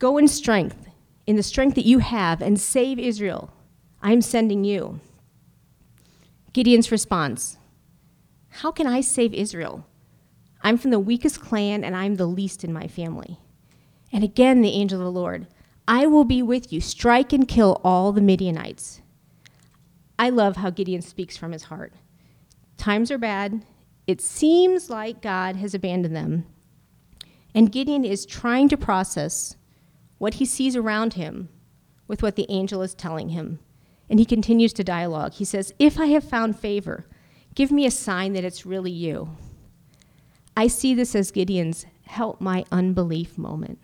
Go 0.00 0.18
in 0.18 0.26
strength, 0.26 0.88
in 1.28 1.36
the 1.36 1.44
strength 1.44 1.76
that 1.76 1.86
you 1.86 2.00
have, 2.00 2.42
and 2.42 2.60
save 2.60 2.98
Israel. 2.98 3.52
I'm 4.02 4.20
sending 4.20 4.64
you. 4.64 5.00
Gideon's 6.52 6.90
response 6.90 7.56
How 8.48 8.72
can 8.72 8.86
I 8.86 9.00
save 9.00 9.32
Israel? 9.32 9.86
I'm 10.62 10.78
from 10.78 10.90
the 10.90 11.00
weakest 11.00 11.40
clan 11.40 11.84
and 11.84 11.96
I'm 11.96 12.16
the 12.16 12.26
least 12.26 12.64
in 12.64 12.72
my 12.72 12.86
family. 12.86 13.38
And 14.12 14.22
again, 14.22 14.62
the 14.62 14.70
angel 14.70 15.00
of 15.00 15.04
the 15.04 15.20
Lord, 15.20 15.46
I 15.88 16.06
will 16.06 16.24
be 16.24 16.42
with 16.42 16.72
you. 16.72 16.80
Strike 16.80 17.32
and 17.32 17.48
kill 17.48 17.80
all 17.82 18.12
the 18.12 18.20
Midianites. 18.20 19.00
I 20.18 20.30
love 20.30 20.56
how 20.56 20.70
Gideon 20.70 21.02
speaks 21.02 21.36
from 21.36 21.52
his 21.52 21.64
heart. 21.64 21.92
Times 22.76 23.10
are 23.10 23.18
bad. 23.18 23.64
It 24.06 24.20
seems 24.20 24.90
like 24.90 25.22
God 25.22 25.56
has 25.56 25.74
abandoned 25.74 26.14
them. 26.14 26.46
And 27.54 27.72
Gideon 27.72 28.04
is 28.04 28.24
trying 28.26 28.68
to 28.68 28.76
process 28.76 29.56
what 30.18 30.34
he 30.34 30.44
sees 30.44 30.76
around 30.76 31.14
him 31.14 31.48
with 32.06 32.22
what 32.22 32.36
the 32.36 32.46
angel 32.48 32.82
is 32.82 32.94
telling 32.94 33.30
him. 33.30 33.58
And 34.08 34.18
he 34.18 34.24
continues 34.24 34.72
to 34.74 34.84
dialogue. 34.84 35.34
He 35.34 35.44
says, 35.44 35.72
If 35.78 35.98
I 35.98 36.06
have 36.06 36.24
found 36.24 36.58
favor, 36.58 37.06
give 37.54 37.72
me 37.72 37.86
a 37.86 37.90
sign 37.90 38.32
that 38.34 38.44
it's 38.44 38.66
really 38.66 38.90
you. 38.90 39.36
I 40.56 40.66
see 40.66 40.94
this 40.94 41.14
as 41.14 41.30
Gideon's 41.30 41.86
help 42.04 42.40
my 42.40 42.64
unbelief 42.70 43.38
moment. 43.38 43.78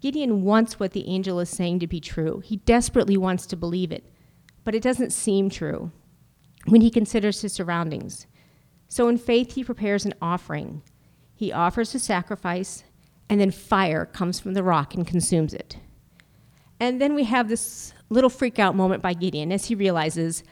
Gideon 0.00 0.42
wants 0.42 0.78
what 0.78 0.92
the 0.92 1.08
angel 1.08 1.40
is 1.40 1.48
saying 1.48 1.80
to 1.80 1.86
be 1.86 2.00
true. 2.00 2.40
He 2.44 2.58
desperately 2.58 3.16
wants 3.16 3.46
to 3.46 3.56
believe 3.56 3.90
it, 3.90 4.04
but 4.62 4.74
it 4.74 4.82
doesn't 4.82 5.12
seem 5.12 5.48
true 5.48 5.90
when 6.66 6.80
he 6.82 6.90
considers 6.90 7.40
his 7.40 7.52
surroundings. 7.52 8.26
So 8.88 9.08
in 9.08 9.16
faith, 9.16 9.54
he 9.54 9.64
prepares 9.64 10.04
an 10.04 10.14
offering. 10.20 10.82
He 11.34 11.52
offers 11.52 11.94
a 11.94 11.98
sacrifice, 11.98 12.84
and 13.28 13.40
then 13.40 13.50
fire 13.50 14.04
comes 14.04 14.38
from 14.38 14.54
the 14.54 14.62
rock 14.62 14.94
and 14.94 15.06
consumes 15.06 15.54
it. 15.54 15.78
And 16.78 17.00
then 17.00 17.14
we 17.14 17.24
have 17.24 17.48
this 17.48 17.94
little 18.10 18.30
freak 18.30 18.58
out 18.58 18.76
moment 18.76 19.02
by 19.02 19.14
Gideon 19.14 19.50
as 19.50 19.64
he 19.64 19.74
realizes, 19.74 20.44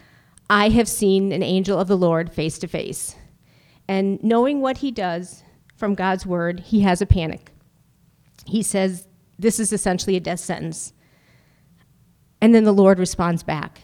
I 0.48 0.70
have 0.70 0.88
seen 0.88 1.32
an 1.32 1.42
angel 1.42 1.78
of 1.78 1.88
the 1.88 1.96
Lord 1.96 2.32
face 2.32 2.58
to 2.58 2.66
face. 2.66 3.14
And 3.88 4.22
knowing 4.22 4.60
what 4.60 4.78
he 4.78 4.90
does 4.90 5.42
from 5.76 5.94
God's 5.94 6.26
word, 6.26 6.60
he 6.60 6.80
has 6.80 7.02
a 7.02 7.06
panic. 7.06 7.52
He 8.46 8.62
says, 8.62 9.08
This 9.38 9.60
is 9.60 9.72
essentially 9.72 10.16
a 10.16 10.20
death 10.20 10.40
sentence. 10.40 10.92
And 12.40 12.54
then 12.54 12.64
the 12.64 12.72
Lord 12.72 12.98
responds 12.98 13.42
back. 13.42 13.82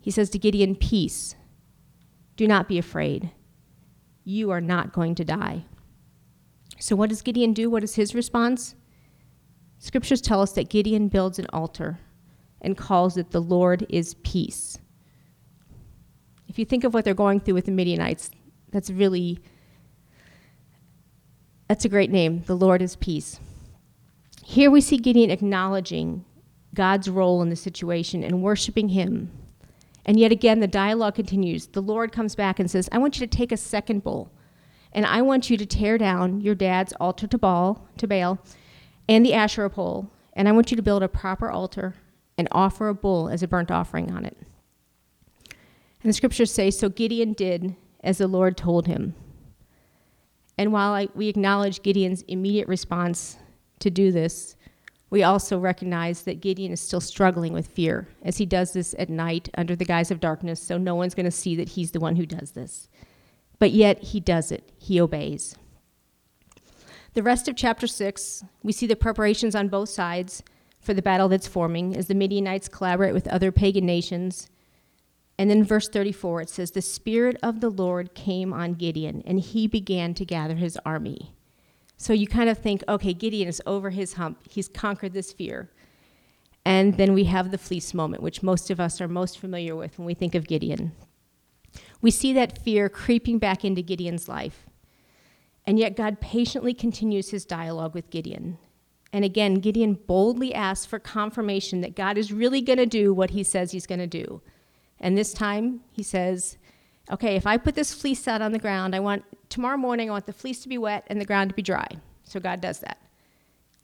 He 0.00 0.10
says 0.10 0.30
to 0.30 0.38
Gideon, 0.38 0.76
Peace. 0.76 1.34
Do 2.36 2.46
not 2.46 2.68
be 2.68 2.78
afraid. 2.78 3.30
You 4.24 4.50
are 4.50 4.60
not 4.60 4.92
going 4.92 5.14
to 5.16 5.24
die. 5.24 5.64
So, 6.78 6.96
what 6.96 7.10
does 7.10 7.22
Gideon 7.22 7.52
do? 7.52 7.68
What 7.68 7.84
is 7.84 7.94
his 7.96 8.14
response? 8.14 8.74
Scriptures 9.78 10.20
tell 10.20 10.40
us 10.40 10.52
that 10.52 10.70
Gideon 10.70 11.08
builds 11.08 11.38
an 11.38 11.46
altar 11.52 11.98
and 12.60 12.76
calls 12.76 13.16
it 13.16 13.30
the 13.30 13.40
Lord 13.40 13.86
is 13.88 14.14
peace. 14.22 14.78
If 16.48 16.58
you 16.58 16.64
think 16.64 16.84
of 16.84 16.92
what 16.92 17.04
they're 17.04 17.14
going 17.14 17.40
through 17.40 17.54
with 17.54 17.66
the 17.66 17.72
Midianites, 17.72 18.30
that's 18.70 18.90
really 18.90 19.40
that's 21.68 21.84
a 21.84 21.88
great 21.88 22.10
name. 22.10 22.42
The 22.46 22.56
Lord 22.56 22.82
is 22.82 22.96
peace. 22.96 23.38
Here 24.44 24.72
we 24.72 24.80
see 24.80 24.96
Gideon 24.96 25.30
acknowledging 25.30 26.24
God's 26.74 27.08
role 27.08 27.42
in 27.42 27.48
the 27.48 27.54
situation 27.54 28.24
and 28.24 28.42
worshiping 28.42 28.88
him. 28.88 29.30
And 30.04 30.18
yet 30.18 30.32
again, 30.32 30.58
the 30.58 30.66
dialogue 30.66 31.14
continues. 31.14 31.68
The 31.68 31.80
Lord 31.80 32.10
comes 32.10 32.34
back 32.34 32.58
and 32.58 32.68
says, 32.68 32.88
I 32.90 32.98
want 32.98 33.20
you 33.20 33.26
to 33.26 33.36
take 33.36 33.52
a 33.52 33.56
second 33.56 34.02
bull, 34.02 34.32
and 34.92 35.06
I 35.06 35.22
want 35.22 35.48
you 35.48 35.56
to 35.56 35.64
tear 35.66 35.96
down 35.96 36.40
your 36.40 36.56
dad's 36.56 36.92
altar 36.94 37.28
to 37.28 37.38
Baal, 37.38 37.86
to 37.98 38.08
Baal, 38.08 38.40
and 39.08 39.24
the 39.24 39.34
Asherah 39.34 39.70
pole, 39.70 40.10
and 40.32 40.48
I 40.48 40.52
want 40.52 40.72
you 40.72 40.76
to 40.76 40.82
build 40.82 41.04
a 41.04 41.08
proper 41.08 41.50
altar 41.50 41.94
and 42.36 42.48
offer 42.50 42.88
a 42.88 42.94
bull 42.94 43.28
as 43.28 43.44
a 43.44 43.48
burnt 43.48 43.70
offering 43.70 44.10
on 44.10 44.24
it. 44.24 44.36
And 46.02 46.08
the 46.08 46.14
scriptures 46.14 46.50
say, 46.52 46.72
So 46.72 46.88
Gideon 46.88 47.34
did 47.34 47.76
as 48.02 48.18
the 48.18 48.28
Lord 48.28 48.56
told 48.56 48.86
him. 48.86 49.14
And 50.58 50.72
while 50.72 50.92
I, 50.92 51.08
we 51.14 51.28
acknowledge 51.28 51.82
Gideon's 51.82 52.22
immediate 52.22 52.68
response 52.68 53.38
to 53.78 53.90
do 53.90 54.12
this, 54.12 54.56
we 55.10 55.22
also 55.24 55.58
recognize 55.58 56.22
that 56.22 56.40
Gideon 56.40 56.72
is 56.72 56.80
still 56.80 57.00
struggling 57.00 57.52
with 57.52 57.66
fear 57.66 58.06
as 58.22 58.36
he 58.36 58.46
does 58.46 58.72
this 58.72 58.94
at 58.98 59.10
night 59.10 59.48
under 59.56 59.74
the 59.74 59.84
guise 59.84 60.10
of 60.10 60.20
darkness, 60.20 60.62
so 60.62 60.78
no 60.78 60.94
one's 60.94 61.14
going 61.14 61.24
to 61.24 61.30
see 61.30 61.56
that 61.56 61.70
he's 61.70 61.90
the 61.90 62.00
one 62.00 62.16
who 62.16 62.26
does 62.26 62.52
this. 62.52 62.88
But 63.58 63.72
yet 63.72 64.02
he 64.02 64.20
does 64.20 64.52
it, 64.52 64.70
he 64.78 65.00
obeys. 65.00 65.56
The 67.14 67.24
rest 67.24 67.48
of 67.48 67.56
chapter 67.56 67.88
6, 67.88 68.44
we 68.62 68.72
see 68.72 68.86
the 68.86 68.94
preparations 68.94 69.56
on 69.56 69.68
both 69.68 69.88
sides 69.88 70.44
for 70.80 70.94
the 70.94 71.02
battle 71.02 71.28
that's 71.28 71.48
forming 71.48 71.96
as 71.96 72.06
the 72.06 72.14
Midianites 72.14 72.68
collaborate 72.68 73.14
with 73.14 73.26
other 73.28 73.50
pagan 73.50 73.84
nations 73.84 74.48
and 75.40 75.48
then 75.48 75.64
verse 75.64 75.88
34, 75.88 76.42
it 76.42 76.50
says, 76.50 76.72
The 76.72 76.82
Spirit 76.82 77.38
of 77.42 77.62
the 77.62 77.70
Lord 77.70 78.14
came 78.14 78.52
on 78.52 78.74
Gideon, 78.74 79.22
and 79.24 79.40
he 79.40 79.66
began 79.66 80.12
to 80.12 80.26
gather 80.26 80.56
his 80.56 80.76
army. 80.84 81.34
So 81.96 82.12
you 82.12 82.26
kind 82.26 82.50
of 82.50 82.58
think, 82.58 82.84
okay, 82.86 83.14
Gideon 83.14 83.48
is 83.48 83.62
over 83.64 83.88
his 83.88 84.12
hump. 84.12 84.40
He's 84.50 84.68
conquered 84.68 85.14
this 85.14 85.32
fear. 85.32 85.70
And 86.66 86.98
then 86.98 87.14
we 87.14 87.24
have 87.24 87.50
the 87.50 87.56
fleece 87.56 87.94
moment, 87.94 88.22
which 88.22 88.42
most 88.42 88.70
of 88.70 88.80
us 88.80 89.00
are 89.00 89.08
most 89.08 89.38
familiar 89.38 89.74
with 89.74 89.98
when 89.98 90.04
we 90.04 90.12
think 90.12 90.34
of 90.34 90.46
Gideon. 90.46 90.92
We 92.02 92.10
see 92.10 92.34
that 92.34 92.62
fear 92.62 92.90
creeping 92.90 93.38
back 93.38 93.64
into 93.64 93.80
Gideon's 93.80 94.28
life. 94.28 94.66
And 95.66 95.78
yet 95.78 95.96
God 95.96 96.20
patiently 96.20 96.74
continues 96.74 97.30
his 97.30 97.46
dialogue 97.46 97.94
with 97.94 98.10
Gideon. 98.10 98.58
And 99.10 99.24
again, 99.24 99.54
Gideon 99.54 99.94
boldly 99.94 100.54
asks 100.54 100.84
for 100.84 100.98
confirmation 100.98 101.80
that 101.80 101.96
God 101.96 102.18
is 102.18 102.30
really 102.30 102.60
going 102.60 102.78
to 102.78 102.84
do 102.84 103.14
what 103.14 103.30
he 103.30 103.42
says 103.42 103.72
he's 103.72 103.86
going 103.86 104.00
to 104.00 104.06
do. 104.06 104.42
And 105.00 105.16
this 105.16 105.32
time 105.32 105.80
he 105.90 106.02
says, 106.02 106.58
okay, 107.10 107.36
if 107.36 107.46
I 107.46 107.56
put 107.56 107.74
this 107.74 107.92
fleece 107.92 108.28
out 108.28 108.42
on 108.42 108.52
the 108.52 108.58
ground, 108.58 108.94
I 108.94 109.00
want 109.00 109.24
tomorrow 109.48 109.76
morning 109.76 110.08
I 110.08 110.12
want 110.12 110.26
the 110.26 110.32
fleece 110.32 110.60
to 110.62 110.68
be 110.68 110.78
wet 110.78 111.04
and 111.08 111.20
the 111.20 111.24
ground 111.24 111.50
to 111.50 111.56
be 111.56 111.62
dry. 111.62 111.88
So 112.24 112.38
God 112.38 112.60
does 112.60 112.80
that, 112.80 112.98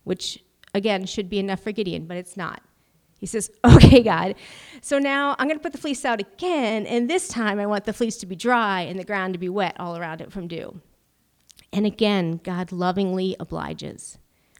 which 0.05 0.43
again 0.75 1.07
should 1.07 1.29
be 1.29 1.39
enough 1.39 1.61
for 1.61 1.73
Gideon, 1.73 2.07
but 2.07 2.17
it's 2.17 2.37
not. 2.37 2.63
He 3.19 3.27
says, 3.27 3.51
okay, 3.65 4.03
God, 4.03 4.35
so 4.81 4.99
now 4.99 5.35
I'm 5.39 5.49
going 5.49 5.59
to 5.59 5.63
put 5.63 5.73
the 5.73 5.79
fleece 5.79 6.05
out 6.05 6.21
again, 6.21 6.87
and 6.87 7.09
this 7.09 7.29
time 7.29 7.59
I 7.59 7.67
want 7.67 7.85
the 7.85 7.93
fleece 7.93 8.19
to 8.19 8.27
be 8.27 8.37
dry 8.37 8.83
and 8.83 8.99
the 8.99 9.05
ground 9.05 9.35
to 9.35 9.39
be 9.39 9.49
wet 9.49 9.77
all 9.79 9.97
around 9.97 10.21
it 10.21 10.33
from 10.33 10.49
dew. 10.49 10.81
And 11.73 11.87
again, 11.87 12.41
God 12.43 12.73
lovingly 12.73 13.37
obliges. 13.41 14.19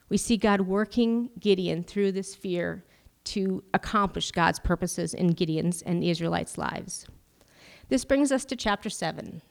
We 0.09 0.17
see 0.17 0.37
God 0.37 0.63
working 0.63 1.31
Gideon 1.39 1.83
through 1.83 2.13
this 2.13 2.35
fear 2.35 2.85
to 3.27 3.63
accomplish 3.75 4.31
God's 4.31 4.59
purposes 4.59 5.15
in 5.15 5.29
Gideon's 5.29 5.83
and 5.83 6.03
the 6.03 6.11
Israelites' 6.11 6.59
lives. 6.59 7.07
This 7.89 8.05
brings 8.05 8.33
us 8.33 8.45
to 8.47 8.57
chapter 8.57 8.91
7. 8.91 9.43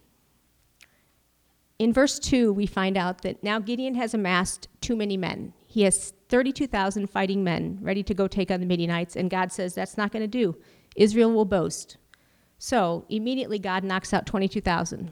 In 1.77 1.93
verse 1.93 2.19
2, 2.19 2.53
we 2.53 2.65
find 2.65 2.97
out 2.97 3.21
that 3.21 3.43
now 3.43 3.59
Gideon 3.59 3.95
has 3.95 4.13
amassed 4.13 4.69
too 4.81 4.95
many 4.95 5.17
men. 5.17 5.53
He 5.67 5.81
has 5.81 6.13
32,000 6.29 7.07
fighting 7.07 7.43
men 7.43 7.77
ready 7.81 8.01
to 8.03 8.13
go 8.13 8.27
take 8.27 8.49
on 8.49 8.61
the 8.61 8.65
Midianites, 8.65 9.15
and 9.15 9.29
God 9.29 9.51
says 9.51 9.75
that's 9.75 9.97
not 9.97 10.11
going 10.11 10.23
to 10.23 10.27
do. 10.27 10.57
Israel 10.95 11.31
will 11.33 11.45
boast. 11.45 11.97
So 12.57 13.05
immediately 13.09 13.59
God 13.59 13.83
knocks 13.83 14.13
out 14.13 14.25
22,000. 14.25 15.11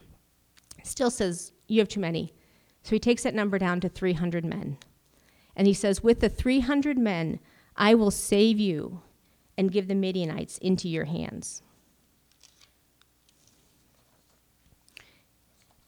Still 0.84 1.12
says, 1.12 1.52
You 1.68 1.80
have 1.80 1.90
too 1.90 2.00
many. 2.00 2.34
So 2.84 2.92
he 2.92 3.00
takes 3.00 3.24
that 3.24 3.36
number 3.36 3.58
down 3.58 3.80
to 3.82 3.90
300 3.90 4.46
men. 4.46 4.78
And 5.56 5.68
he 5.68 5.74
says, 5.74 6.04
With 6.04 6.22
the 6.22 6.30
300 6.30 6.98
men, 6.98 7.40
I 7.76 7.96
will 7.96 8.12
save 8.12 8.60
you 8.60 9.02
and 9.58 9.72
give 9.72 9.88
the 9.88 9.96
Midianites 9.96 10.58
into 10.60 10.88
your 10.88 11.06
hands. 11.06 11.62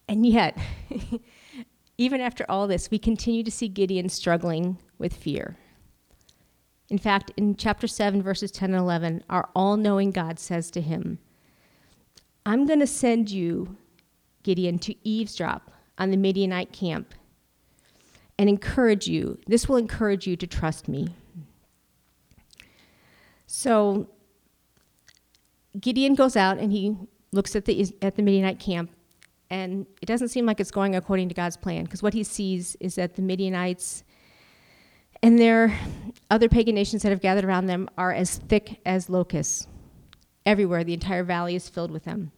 And 0.07 0.25
yet, 0.25 0.57
even 1.97 2.21
after 2.21 2.45
all 2.47 2.67
this, 2.67 2.91
we 2.91 2.99
continue 2.99 3.43
to 3.43 3.51
see 3.51 3.67
Gideon 3.67 4.09
struggling 4.09 4.77
with 4.97 5.13
fear. 5.13 5.57
In 6.89 6.97
fact, 6.99 7.31
in 7.35 7.55
chapter 7.55 7.87
7, 7.87 8.21
verses 8.21 8.51
10 8.51 8.71
and 8.71 8.79
11, 8.79 9.23
our 9.29 9.49
all 9.55 9.77
knowing 9.77 10.11
God 10.11 10.39
says 10.39 10.69
to 10.71 10.81
him, 10.81 11.17
I'm 12.45 12.67
going 12.67 12.79
to 12.79 12.87
send 12.87 13.31
you, 13.31 13.75
Gideon, 14.43 14.77
to 14.79 14.95
eavesdrop 15.07 15.71
on 15.97 16.11
the 16.11 16.17
Midianite 16.17 16.71
camp 16.71 17.15
and 18.37 18.47
encourage 18.47 19.07
you. 19.07 19.39
This 19.47 19.67
will 19.67 19.77
encourage 19.77 20.27
you 20.27 20.35
to 20.35 20.45
trust 20.45 20.87
me. 20.87 21.07
So 23.57 24.09
Gideon 25.79 26.13
goes 26.13 26.35
out 26.35 26.57
and 26.57 26.73
he 26.73 26.97
looks 27.31 27.55
at 27.55 27.63
the 27.63 27.89
at 28.01 28.17
the 28.17 28.21
Midianite 28.21 28.59
camp, 28.59 28.91
and 29.49 29.85
it 30.01 30.07
doesn't 30.07 30.27
seem 30.27 30.45
like 30.45 30.59
it's 30.59 30.71
going 30.71 30.93
according 30.93 31.29
to 31.29 31.35
God's 31.35 31.55
plan 31.55 31.85
because 31.85 32.03
what 32.03 32.13
he 32.13 32.21
sees 32.21 32.75
is 32.81 32.95
that 32.95 33.15
the 33.15 33.21
Midianites 33.21 34.03
and 35.23 35.39
their 35.39 35.73
other 36.29 36.49
pagan 36.49 36.75
nations 36.75 37.01
that 37.03 37.11
have 37.11 37.21
gathered 37.21 37.45
around 37.45 37.67
them 37.67 37.87
are 37.97 38.11
as 38.11 38.39
thick 38.39 38.81
as 38.85 39.09
locusts. 39.09 39.67
Everywhere, 40.45 40.83
the 40.83 40.93
entire 40.93 41.23
valley 41.23 41.55
is 41.55 41.69
filled 41.69 41.91
with 41.91 42.03
them. 42.03 42.33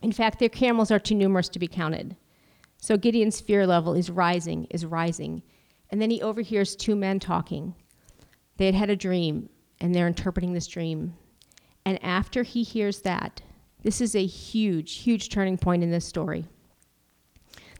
In 0.00 0.10
fact, 0.10 0.38
their 0.38 0.48
camels 0.48 0.90
are 0.90 0.98
too 0.98 1.14
numerous 1.14 1.50
to 1.50 1.58
be 1.58 1.68
counted. 1.68 2.16
So 2.78 2.96
Gideon's 2.96 3.42
fear 3.42 3.66
level 3.66 3.92
is 3.92 4.08
rising, 4.08 4.68
is 4.70 4.86
rising. 4.86 5.42
And 5.90 6.00
then 6.00 6.10
he 6.10 6.22
overhears 6.22 6.74
two 6.74 6.96
men 6.96 7.20
talking. 7.20 7.74
They 8.56 8.64
had 8.64 8.74
had 8.74 8.88
a 8.88 8.96
dream, 8.96 9.50
and 9.80 9.94
they're 9.94 10.06
interpreting 10.06 10.52
this 10.52 10.66
dream. 10.66 11.14
And 11.84 12.02
after 12.02 12.42
he 12.42 12.62
hears 12.62 13.02
that, 13.02 13.42
this 13.82 14.00
is 14.00 14.16
a 14.16 14.26
huge, 14.26 14.98
huge 14.98 15.28
turning 15.28 15.58
point 15.58 15.82
in 15.82 15.90
this 15.90 16.06
story. 16.06 16.46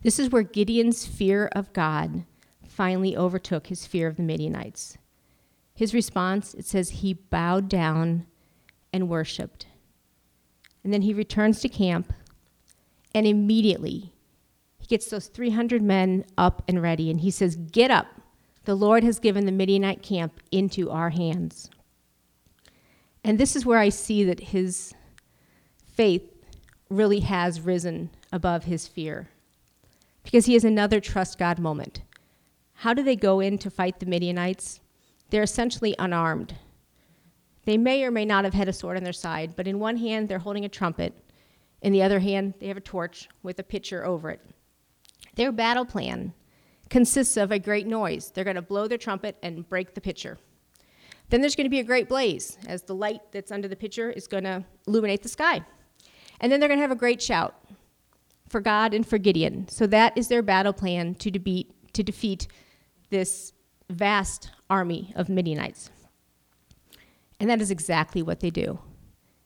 This 0.02 0.18
is 0.18 0.30
where 0.30 0.42
Gideon's 0.42 1.06
fear 1.06 1.48
of 1.52 1.72
God 1.72 2.24
finally 2.68 3.16
overtook 3.16 3.66
his 3.66 3.86
fear 3.86 4.06
of 4.06 4.16
the 4.16 4.22
Midianites. 4.22 4.98
His 5.74 5.94
response, 5.94 6.54
it 6.54 6.64
says, 6.64 6.90
he 6.90 7.14
bowed 7.14 7.68
down 7.68 8.26
and 8.92 9.08
worshiped. 9.08 9.66
And 10.84 10.92
then 10.92 11.02
he 11.02 11.12
returns 11.12 11.60
to 11.60 11.68
camp, 11.68 12.12
and 13.14 13.26
immediately 13.26 14.12
he 14.78 14.86
gets 14.86 15.10
those 15.10 15.26
300 15.26 15.82
men 15.82 16.24
up 16.38 16.62
and 16.68 16.80
ready, 16.80 17.10
and 17.10 17.20
he 17.20 17.30
says, 17.32 17.56
Get 17.56 17.90
up. 17.90 18.06
The 18.64 18.76
Lord 18.76 19.02
has 19.02 19.18
given 19.18 19.46
the 19.46 19.52
Midianite 19.52 20.02
camp 20.02 20.40
into 20.52 20.90
our 20.90 21.10
hands. 21.10 21.68
And 23.26 23.40
this 23.40 23.56
is 23.56 23.66
where 23.66 23.80
I 23.80 23.88
see 23.88 24.22
that 24.22 24.38
his 24.38 24.94
faith 25.84 26.22
really 26.88 27.18
has 27.20 27.60
risen 27.60 28.10
above 28.30 28.66
his 28.66 28.86
fear 28.86 29.28
because 30.22 30.46
he 30.46 30.52
has 30.52 30.62
another 30.62 31.00
trust 31.00 31.36
God 31.36 31.58
moment. 31.58 32.02
How 32.74 32.94
do 32.94 33.02
they 33.02 33.16
go 33.16 33.40
in 33.40 33.58
to 33.58 33.68
fight 33.68 33.98
the 33.98 34.06
Midianites? 34.06 34.78
They're 35.30 35.42
essentially 35.42 35.96
unarmed. 35.98 36.54
They 37.64 37.76
may 37.76 38.04
or 38.04 38.12
may 38.12 38.24
not 38.24 38.44
have 38.44 38.54
had 38.54 38.68
a 38.68 38.72
sword 38.72 38.96
on 38.96 39.02
their 39.02 39.12
side, 39.12 39.56
but 39.56 39.66
in 39.66 39.80
one 39.80 39.96
hand 39.96 40.28
they're 40.28 40.38
holding 40.38 40.64
a 40.64 40.68
trumpet, 40.68 41.12
in 41.82 41.92
the 41.92 42.04
other 42.04 42.20
hand 42.20 42.54
they 42.60 42.68
have 42.68 42.76
a 42.76 42.80
torch 42.80 43.28
with 43.42 43.58
a 43.58 43.64
pitcher 43.64 44.06
over 44.06 44.30
it. 44.30 44.40
Their 45.34 45.50
battle 45.50 45.84
plan 45.84 46.32
consists 46.90 47.36
of 47.36 47.50
a 47.50 47.58
great 47.58 47.88
noise. 47.88 48.30
They're 48.30 48.44
going 48.44 48.54
to 48.54 48.62
blow 48.62 48.86
their 48.86 48.98
trumpet 48.98 49.36
and 49.42 49.68
break 49.68 49.94
the 49.94 50.00
pitcher. 50.00 50.38
Then 51.28 51.40
there's 51.40 51.56
going 51.56 51.66
to 51.66 51.70
be 51.70 51.80
a 51.80 51.84
great 51.84 52.08
blaze 52.08 52.56
as 52.68 52.82
the 52.82 52.94
light 52.94 53.20
that's 53.32 53.50
under 53.50 53.68
the 53.68 53.76
pitcher 53.76 54.10
is 54.10 54.26
going 54.26 54.44
to 54.44 54.64
illuminate 54.86 55.22
the 55.22 55.28
sky. 55.28 55.64
And 56.40 56.52
then 56.52 56.60
they're 56.60 56.68
going 56.68 56.78
to 56.78 56.82
have 56.82 56.90
a 56.90 56.96
great 56.96 57.20
shout 57.20 57.54
for 58.48 58.60
God 58.60 58.94
and 58.94 59.06
for 59.06 59.18
Gideon. 59.18 59.68
So 59.68 59.86
that 59.88 60.16
is 60.16 60.28
their 60.28 60.42
battle 60.42 60.72
plan 60.72 61.14
to 61.16 61.30
defeat, 61.30 61.72
to 61.94 62.02
defeat 62.02 62.46
this 63.10 63.52
vast 63.90 64.50
army 64.70 65.12
of 65.16 65.28
Midianites. 65.28 65.90
And 67.40 67.50
that 67.50 67.60
is 67.60 67.70
exactly 67.70 68.22
what 68.22 68.40
they 68.40 68.50
do. 68.50 68.78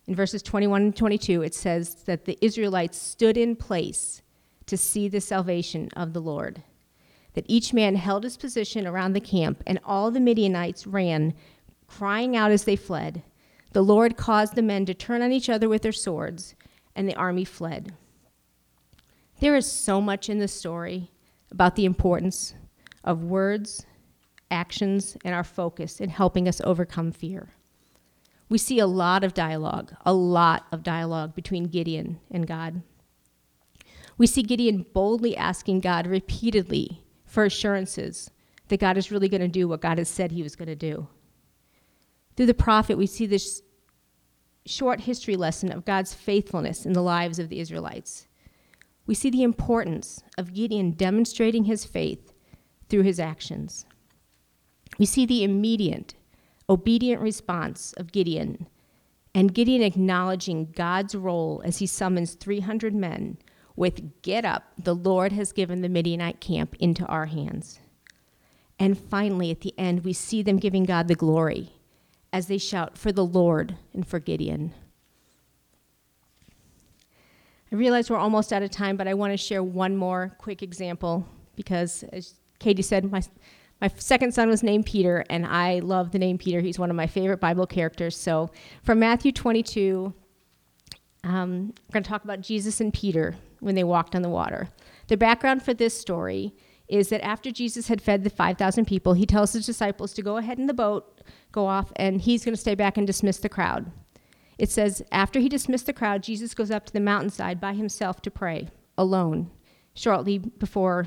In 0.07 0.15
verses 0.15 0.43
21 0.43 0.83
and 0.83 0.97
22, 0.97 1.43
it 1.43 1.55
says 1.55 1.95
that 2.05 2.25
the 2.25 2.39
Israelites 2.41 2.99
stood 2.99 3.37
in 3.37 3.57
place 3.57 4.23
to 4.67 4.77
see 4.77 5.09
the 5.09 5.21
salvation 5.21 5.89
of 5.97 6.13
the 6.13 6.21
Lord. 6.21 6.63
That 7.35 7.45
each 7.49 7.73
man 7.73 7.95
held 7.95 8.25
his 8.25 8.37
position 8.37 8.87
around 8.87 9.13
the 9.13 9.21
camp, 9.21 9.63
and 9.67 9.79
all 9.85 10.11
the 10.11 10.21
Midianites 10.21 10.87
ran, 10.87 11.35
crying 11.91 12.37
out 12.37 12.51
as 12.51 12.65
they 12.65 12.77
fled. 12.77 13.23
The 13.73 13.83
Lord 13.83 14.17
caused 14.17 14.55
the 14.55 14.63
men 14.63 14.87
to 14.87 14.95
turn 14.95 15.23
on 15.23 15.33
each 15.33 15.51
other 15.51 15.69
with 15.69 15.83
their 15.83 15.93
swords, 15.93 16.55
and 16.95 17.09
the 17.09 17.17
army 17.17 17.45
fled. 17.45 17.95
There 19.41 19.57
is 19.57 19.71
so 19.71 20.01
much 20.01 20.29
in 20.29 20.39
this 20.39 20.53
story 20.53 21.11
about 21.51 21.77
the 21.77 21.85
importance 21.85 22.55
of 23.05 23.25
words, 23.25 23.87
actions, 24.51 25.17
and 25.25 25.35
our 25.35 25.45
focus 25.45 26.01
in 26.01 26.11
helping 26.11 26.47
us 26.49 26.61
overcome 26.63 27.13
fear. 27.13 27.51
We 28.49 28.59
see 28.59 28.79
a 28.79 28.87
lot 28.87 29.23
of 29.23 29.35
dialogue, 29.35 29.95
a 30.05 30.13
lot 30.13 30.67
of 30.73 30.83
dialogue 30.83 31.35
between 31.35 31.65
Gideon 31.65 32.21
and 32.31 32.47
God. 32.47 32.83
We 34.19 34.27
see 34.27 34.43
Gideon 34.43 34.85
boldly 34.93 35.37
asking 35.37 35.81
God 35.81 36.07
repeatedly 36.07 37.03
for 37.25 37.45
assurances 37.45 38.31
that 38.69 38.81
God 38.81 38.97
is 38.97 39.11
really 39.11 39.29
going 39.29 39.41
to 39.41 39.49
do 39.49 39.69
what 39.69 39.81
God 39.81 39.99
has 39.99 40.09
said 40.09 40.33
he 40.33 40.43
was 40.43 40.57
going 40.57 40.69
to 40.69 40.77
do. 40.77 41.09
Through 42.37 42.47
the 42.47 42.55
prophet, 42.55 42.97
we 42.97 43.07
see 43.07 43.27
this 43.27 43.63
short 44.67 45.01
history 45.01 45.37
lesson 45.37 45.73
of 45.73 45.85
God's 45.85 46.15
faithfulness 46.15 46.87
in 46.87 46.93
the 46.93 47.03
lives 47.03 47.39
of 47.39 47.49
the 47.49 47.61
Israelites. 47.61 48.27
We 49.07 49.15
see 49.15 49.31
the 49.31 49.43
importance 49.43 50.23
of 50.39 50.55
Gideon 50.55 50.93
demonstrating 50.93 51.65
his 51.65 51.85
faith 51.85 52.33
through 52.89 53.03
his 53.03 53.19
actions. 53.19 53.87
We 54.99 55.07
see 55.07 55.27
the 55.27 55.43
immediate, 55.43 56.15
obedient 56.69 57.21
response 57.21 57.93
of 57.95 58.13
Gideon, 58.13 58.67
and 59.35 59.55
Gideon 59.55 59.83
acknowledging 59.83 60.73
God's 60.77 61.15
role 61.15 61.63
as 61.65 61.79
he 61.79 61.87
summons 61.87 62.35
300 62.35 62.95
men 62.95 63.39
with, 63.77 64.23
Get 64.23 64.45
up, 64.45 64.73
the 64.77 64.95
Lord 64.95 65.33
has 65.33 65.53
given 65.53 65.81
the 65.81 65.89
Midianite 65.89 66.41
camp 66.41 66.75
into 66.79 67.07
our 67.07 67.27
hands. 67.27 67.81
And 68.79 68.99
finally, 68.99 69.51
at 69.51 69.61
the 69.61 69.75
end, 69.79 70.05
we 70.05 70.13
see 70.13 70.43
them 70.43 70.59
giving 70.59 70.85
God 70.85 71.09
the 71.09 71.15
glory 71.15 71.73
as 72.33 72.47
they 72.47 72.59
shout 72.59 72.97
for 72.97 73.13
the 73.13 73.25
Lord 73.25 73.77
and 73.93 74.07
for 74.07 74.19
Gideon. 74.19 74.73
I 77.73 77.77
realize 77.77 78.11
we're 78.11 78.17
almost 78.17 78.53
out 78.53 78.63
of 78.63 78.71
time, 78.71 78.97
but 78.97 79.07
I 79.07 79.15
want 79.15 79.33
to 79.33 79.37
share 79.37 79.63
one 79.63 79.97
more 79.97 80.35
quick 80.39 80.63
example 80.63 81.27
because, 81.55 82.03
as 82.13 82.35
Katie 82.59 82.83
said, 82.83 83.11
my, 83.11 83.23
my 83.81 83.89
second 83.97 84.35
son 84.35 84.49
was 84.49 84.63
named 84.63 84.87
Peter, 84.87 85.25
and 85.31 85.47
I 85.47 85.79
love 85.79 86.11
the 86.11 86.19
name 86.19 86.37
Peter. 86.37 86.61
He's 86.61 86.79
one 86.79 86.91
of 86.91 86.97
my 86.97 87.07
favorite 87.07 87.41
Bible 87.41 87.67
characters. 87.67 88.17
So, 88.17 88.51
from 88.83 88.99
Matthew 88.99 89.31
22, 89.31 90.13
um, 91.23 91.73
we're 91.89 91.93
going 91.93 92.03
to 92.03 92.09
talk 92.09 92.25
about 92.25 92.41
Jesus 92.41 92.81
and 92.81 92.93
Peter 92.93 93.37
when 93.61 93.77
they 93.77 93.85
walked 93.85 94.17
on 94.17 94.23
the 94.23 94.29
water. 94.29 94.69
The 95.07 95.17
background 95.17 95.63
for 95.63 95.75
this 95.75 95.99
story 95.99 96.55
is 96.91 97.09
that 97.09 97.25
after 97.25 97.51
Jesus 97.51 97.89
had 97.89 98.03
fed 98.03 98.25
the 98.25 98.31
5,000 98.31 98.85
people, 98.85 99.15
he 99.15 99.25
tells 99.25 99.53
his 99.53 99.65
disciples 99.65 100.13
to 100.13 100.23
go 100.23 100.37
ahead 100.39 100.59
in 100.59 100.67
the 100.67 100.75
boat, 100.75 101.23
go 101.53 101.67
off, 101.67 101.93
and 101.97 102.21
he's 102.21 102.45
going 102.45 102.55
to 102.55 102.61
stay 102.61 102.75
back 102.75 102.97
and 102.97 103.07
dismiss 103.07 103.39
the 103.39 103.49
crowd. 103.49 103.91
It 104.59 104.71
says, 104.71 105.01
after 105.13 105.39
he 105.39 105.49
dismissed 105.49 105.87
the 105.87 105.93
crowd, 105.93 106.23
Jesus 106.23 106.53
goes 106.53 106.71
up 106.71 106.85
to 106.87 106.93
the 106.93 107.01
mountainside 107.01 107.61
by 107.61 107.75
himself 107.75 108.21
to 108.23 108.31
pray, 108.31 108.69
alone. 108.99 109.51
Shortly 109.95 110.39
before, 110.39 111.07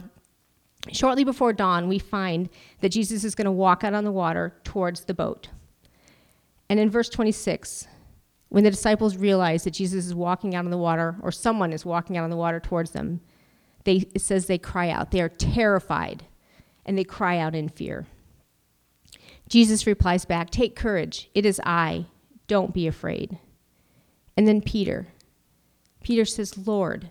shortly 0.91 1.23
before 1.23 1.53
dawn, 1.53 1.87
we 1.87 1.99
find 1.99 2.49
that 2.79 2.89
Jesus 2.89 3.23
is 3.23 3.35
going 3.35 3.45
to 3.45 3.51
walk 3.51 3.83
out 3.83 3.93
on 3.93 4.05
the 4.05 4.11
water 4.11 4.55
towards 4.63 5.05
the 5.05 5.13
boat. 5.13 5.49
And 6.69 6.79
in 6.79 6.89
verse 6.89 7.09
26, 7.09 7.87
when 8.49 8.63
the 8.63 8.71
disciples 8.71 9.17
realize 9.17 9.65
that 9.65 9.71
Jesus 9.73 10.05
is 10.05 10.15
walking 10.15 10.55
out 10.55 10.65
on 10.65 10.71
the 10.71 10.77
water, 10.77 11.17
or 11.21 11.31
someone 11.31 11.73
is 11.73 11.85
walking 11.85 12.17
out 12.17 12.23
on 12.23 12.29
the 12.29 12.37
water 12.37 12.59
towards 12.59 12.91
them, 12.91 13.19
they, 13.83 14.07
it 14.13 14.21
says 14.21 14.45
they 14.45 14.57
cry 14.57 14.89
out. 14.89 15.11
They 15.11 15.21
are 15.21 15.29
terrified, 15.29 16.25
and 16.85 16.97
they 16.97 17.03
cry 17.03 17.37
out 17.37 17.55
in 17.55 17.69
fear. 17.69 18.07
Jesus 19.47 19.85
replies 19.85 20.25
back, 20.25 20.49
Take 20.49 20.75
courage, 20.75 21.29
it 21.33 21.45
is 21.45 21.61
I, 21.65 22.05
don't 22.47 22.73
be 22.73 22.87
afraid. 22.87 23.37
And 24.35 24.47
then 24.47 24.61
Peter. 24.61 25.07
Peter 26.01 26.25
says, 26.25 26.57
Lord, 26.57 27.09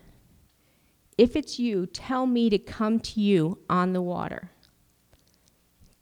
if 1.17 1.37
it's 1.37 1.59
you, 1.59 1.87
tell 1.87 2.27
me 2.27 2.51
to 2.51 2.59
come 2.59 3.01
to 3.01 3.21
you 3.21 3.59
on 3.69 3.93
the 3.93 4.03
water. 4.03 4.51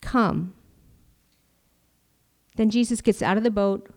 Come. 0.01 0.55
Then 2.57 2.71
Jesus 2.71 3.01
gets 3.01 3.23
out 3.23 3.37
of 3.37 3.43
the 3.43 3.51
boat, 3.51 3.91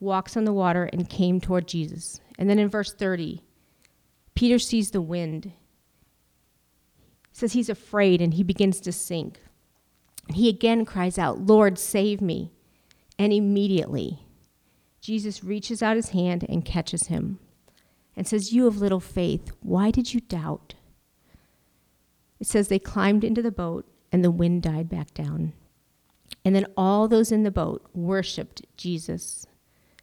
walks 0.00 0.36
on 0.36 0.44
the 0.44 0.52
water, 0.52 0.84
and 0.92 1.08
came 1.08 1.40
toward 1.40 1.68
Jesus. 1.68 2.20
And 2.38 2.50
then 2.50 2.58
in 2.58 2.68
verse 2.68 2.92
30, 2.92 3.42
Peter 4.34 4.58
sees 4.58 4.90
the 4.90 5.00
wind. 5.00 5.52
Says 7.34 7.52
he's 7.52 7.68
afraid 7.68 8.22
and 8.22 8.34
he 8.34 8.44
begins 8.44 8.80
to 8.80 8.92
sink. 8.92 9.40
He 10.32 10.48
again 10.48 10.84
cries 10.84 11.18
out, 11.18 11.40
Lord, 11.40 11.78
save 11.78 12.20
me. 12.20 12.52
And 13.18 13.32
immediately, 13.32 14.20
Jesus 15.00 15.44
reaches 15.44 15.82
out 15.82 15.96
his 15.96 16.10
hand 16.10 16.46
and 16.48 16.64
catches 16.64 17.08
him 17.08 17.40
and 18.16 18.26
says, 18.26 18.52
You 18.52 18.64
have 18.66 18.76
little 18.76 19.00
faith. 19.00 19.50
Why 19.60 19.90
did 19.90 20.14
you 20.14 20.20
doubt? 20.20 20.74
It 22.38 22.46
says 22.46 22.68
they 22.68 22.78
climbed 22.78 23.24
into 23.24 23.42
the 23.42 23.50
boat 23.50 23.84
and 24.12 24.24
the 24.24 24.30
wind 24.30 24.62
died 24.62 24.88
back 24.88 25.12
down. 25.12 25.54
And 26.44 26.54
then 26.54 26.66
all 26.76 27.08
those 27.08 27.32
in 27.32 27.42
the 27.42 27.50
boat 27.50 27.84
worshiped 27.92 28.62
Jesus 28.76 29.46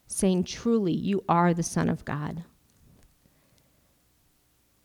saying, 0.06 0.44
Truly, 0.44 0.94
you 0.94 1.24
are 1.30 1.54
the 1.54 1.64
Son 1.64 1.88
of 1.88 2.04
God. 2.04 2.44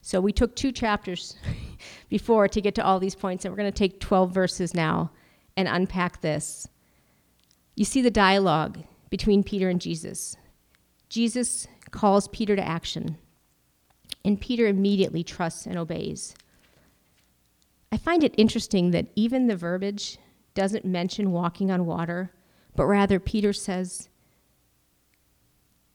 So 0.06 0.20
we 0.20 0.30
took 0.30 0.54
two 0.54 0.70
chapters 0.70 1.34
before 2.08 2.46
to 2.46 2.60
get 2.60 2.76
to 2.76 2.84
all 2.84 3.00
these 3.00 3.16
points, 3.16 3.44
and 3.44 3.50
we're 3.50 3.58
going 3.58 3.72
to 3.72 3.76
take 3.76 3.98
12 3.98 4.30
verses 4.30 4.72
now 4.72 5.10
and 5.56 5.66
unpack 5.66 6.20
this. 6.20 6.68
You 7.74 7.84
see 7.84 8.02
the 8.02 8.10
dialogue 8.12 8.78
between 9.10 9.42
Peter 9.42 9.68
and 9.68 9.80
Jesus. 9.80 10.36
Jesus 11.08 11.66
calls 11.90 12.28
Peter 12.28 12.54
to 12.54 12.64
action, 12.64 13.18
and 14.24 14.40
Peter 14.40 14.68
immediately 14.68 15.24
trusts 15.24 15.66
and 15.66 15.76
obeys. 15.76 16.36
I 17.90 17.96
find 17.96 18.22
it 18.22 18.34
interesting 18.38 18.92
that 18.92 19.08
even 19.16 19.48
the 19.48 19.56
verbiage 19.56 20.18
doesn't 20.54 20.84
mention 20.84 21.32
walking 21.32 21.72
on 21.72 21.84
water, 21.84 22.32
but 22.76 22.86
rather 22.86 23.18
Peter 23.18 23.52
says, 23.52 24.08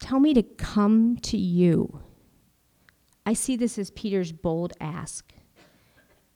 Tell 0.00 0.20
me 0.20 0.34
to 0.34 0.42
come 0.42 1.16
to 1.22 1.38
you. 1.38 2.02
I 3.24 3.34
see 3.34 3.56
this 3.56 3.78
as 3.78 3.90
Peter's 3.90 4.32
bold 4.32 4.72
ask. 4.80 5.32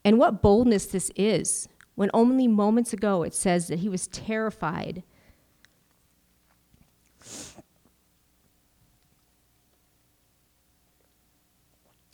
And 0.05 0.19
what 0.19 0.43
boldness 0.43 0.87
this 0.87 1.11
is, 1.17 1.69
when 1.97 2.11
only 2.15 2.47
moments 2.47 2.93
ago 2.93 3.23
it 3.23 3.35
says 3.35 3.69
that 3.69 3.81
he 3.81 3.89
was 3.89 4.07
terrified. 4.09 5.03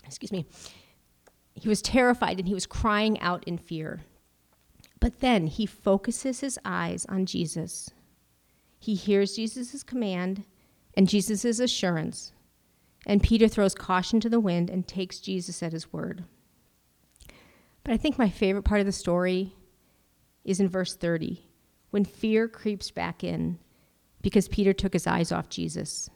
Excuse 0.04 0.32
me. 0.32 0.46
He 1.54 1.68
was 1.68 1.82
terrified 1.82 2.38
and 2.38 2.48
he 2.48 2.54
was 2.54 2.66
crying 2.66 3.20
out 3.20 3.44
in 3.44 3.58
fear. 3.58 4.02
But 5.00 5.20
then 5.20 5.48
he 5.48 5.66
focuses 5.66 6.40
his 6.40 6.58
eyes 6.64 7.04
on 7.08 7.26
Jesus. 7.26 7.90
He 8.78 8.94
hears 8.94 9.36
Jesus' 9.36 9.82
command 9.82 10.44
and 10.94 11.08
Jesus' 11.08 11.58
assurance, 11.58 12.32
and 13.06 13.22
Peter 13.22 13.48
throws 13.48 13.74
caution 13.74 14.20
to 14.20 14.28
the 14.28 14.40
wind 14.40 14.70
and 14.70 14.86
takes 14.86 15.20
Jesus 15.20 15.62
at 15.62 15.72
his 15.72 15.92
word. 15.92 16.24
But 17.84 17.92
I 17.92 17.96
think 17.96 18.18
my 18.18 18.28
favorite 18.28 18.62
part 18.62 18.80
of 18.80 18.86
the 18.86 18.92
story 18.92 19.54
is 20.44 20.60
in 20.60 20.68
verse 20.68 20.94
30, 20.94 21.44
when 21.90 22.04
fear 22.04 22.48
creeps 22.48 22.90
back 22.90 23.24
in 23.24 23.58
because 24.20 24.48
Peter 24.48 24.72
took 24.72 24.92
his 24.92 25.06
eyes 25.06 25.32
off 25.32 25.48
Jesus 25.48 26.08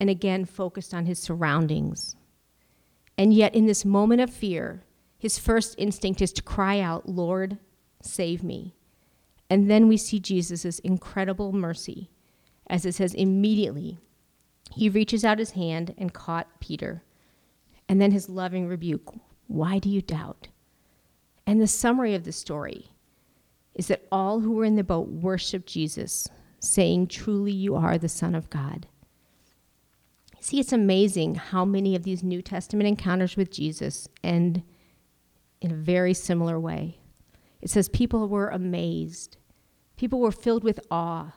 and 0.00 0.10
again 0.10 0.44
focused 0.44 0.92
on 0.92 1.06
his 1.06 1.18
surroundings. 1.18 2.16
And 3.16 3.32
yet, 3.32 3.54
in 3.54 3.66
this 3.66 3.84
moment 3.84 4.20
of 4.20 4.30
fear, 4.30 4.82
his 5.18 5.38
first 5.38 5.76
instinct 5.78 6.20
is 6.20 6.32
to 6.32 6.42
cry 6.42 6.80
out, 6.80 7.08
Lord, 7.08 7.58
save 8.00 8.42
me. 8.42 8.74
And 9.48 9.70
then 9.70 9.86
we 9.86 9.96
see 9.96 10.18
Jesus' 10.18 10.80
incredible 10.80 11.52
mercy, 11.52 12.10
as 12.66 12.84
it 12.84 12.94
says, 12.94 13.14
immediately 13.14 14.00
he 14.74 14.88
reaches 14.88 15.24
out 15.24 15.38
his 15.38 15.52
hand 15.52 15.94
and 15.98 16.12
caught 16.12 16.60
Peter. 16.60 17.02
And 17.88 18.00
then 18.00 18.10
his 18.10 18.28
loving 18.28 18.66
rebuke, 18.66 19.14
Why 19.46 19.78
do 19.78 19.88
you 19.88 20.02
doubt? 20.02 20.48
And 21.46 21.60
the 21.60 21.66
summary 21.66 22.14
of 22.14 22.24
the 22.24 22.32
story 22.32 22.92
is 23.74 23.88
that 23.88 24.06
all 24.12 24.40
who 24.40 24.52
were 24.52 24.64
in 24.64 24.76
the 24.76 24.84
boat 24.84 25.08
worshiped 25.08 25.66
Jesus, 25.66 26.28
saying, 26.60 27.08
Truly 27.08 27.52
you 27.52 27.74
are 27.74 27.98
the 27.98 28.08
Son 28.08 28.34
of 28.34 28.50
God. 28.50 28.86
See, 30.40 30.58
it's 30.58 30.72
amazing 30.72 31.36
how 31.36 31.64
many 31.64 31.94
of 31.94 32.02
these 32.02 32.22
New 32.22 32.42
Testament 32.42 32.88
encounters 32.88 33.36
with 33.36 33.50
Jesus 33.50 34.08
end 34.24 34.62
in 35.60 35.70
a 35.70 35.76
very 35.76 36.14
similar 36.14 36.58
way. 36.58 36.98
It 37.60 37.70
says 37.70 37.88
people 37.88 38.28
were 38.28 38.48
amazed, 38.48 39.36
people 39.96 40.18
were 40.18 40.32
filled 40.32 40.64
with 40.64 40.80
awe. 40.90 41.34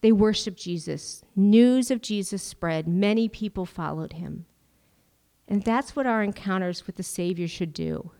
They 0.00 0.12
worshiped 0.12 0.58
Jesus. 0.58 1.24
News 1.34 1.90
of 1.90 2.02
Jesus 2.02 2.42
spread. 2.42 2.86
Many 2.86 3.28
people 3.28 3.66
followed 3.66 4.14
him. 4.14 4.46
And 5.48 5.62
that's 5.62 5.94
what 5.94 6.06
our 6.06 6.22
encounters 6.22 6.86
with 6.86 6.96
the 6.96 7.02
Savior 7.02 7.48
should 7.48 7.72
do. 7.72 8.10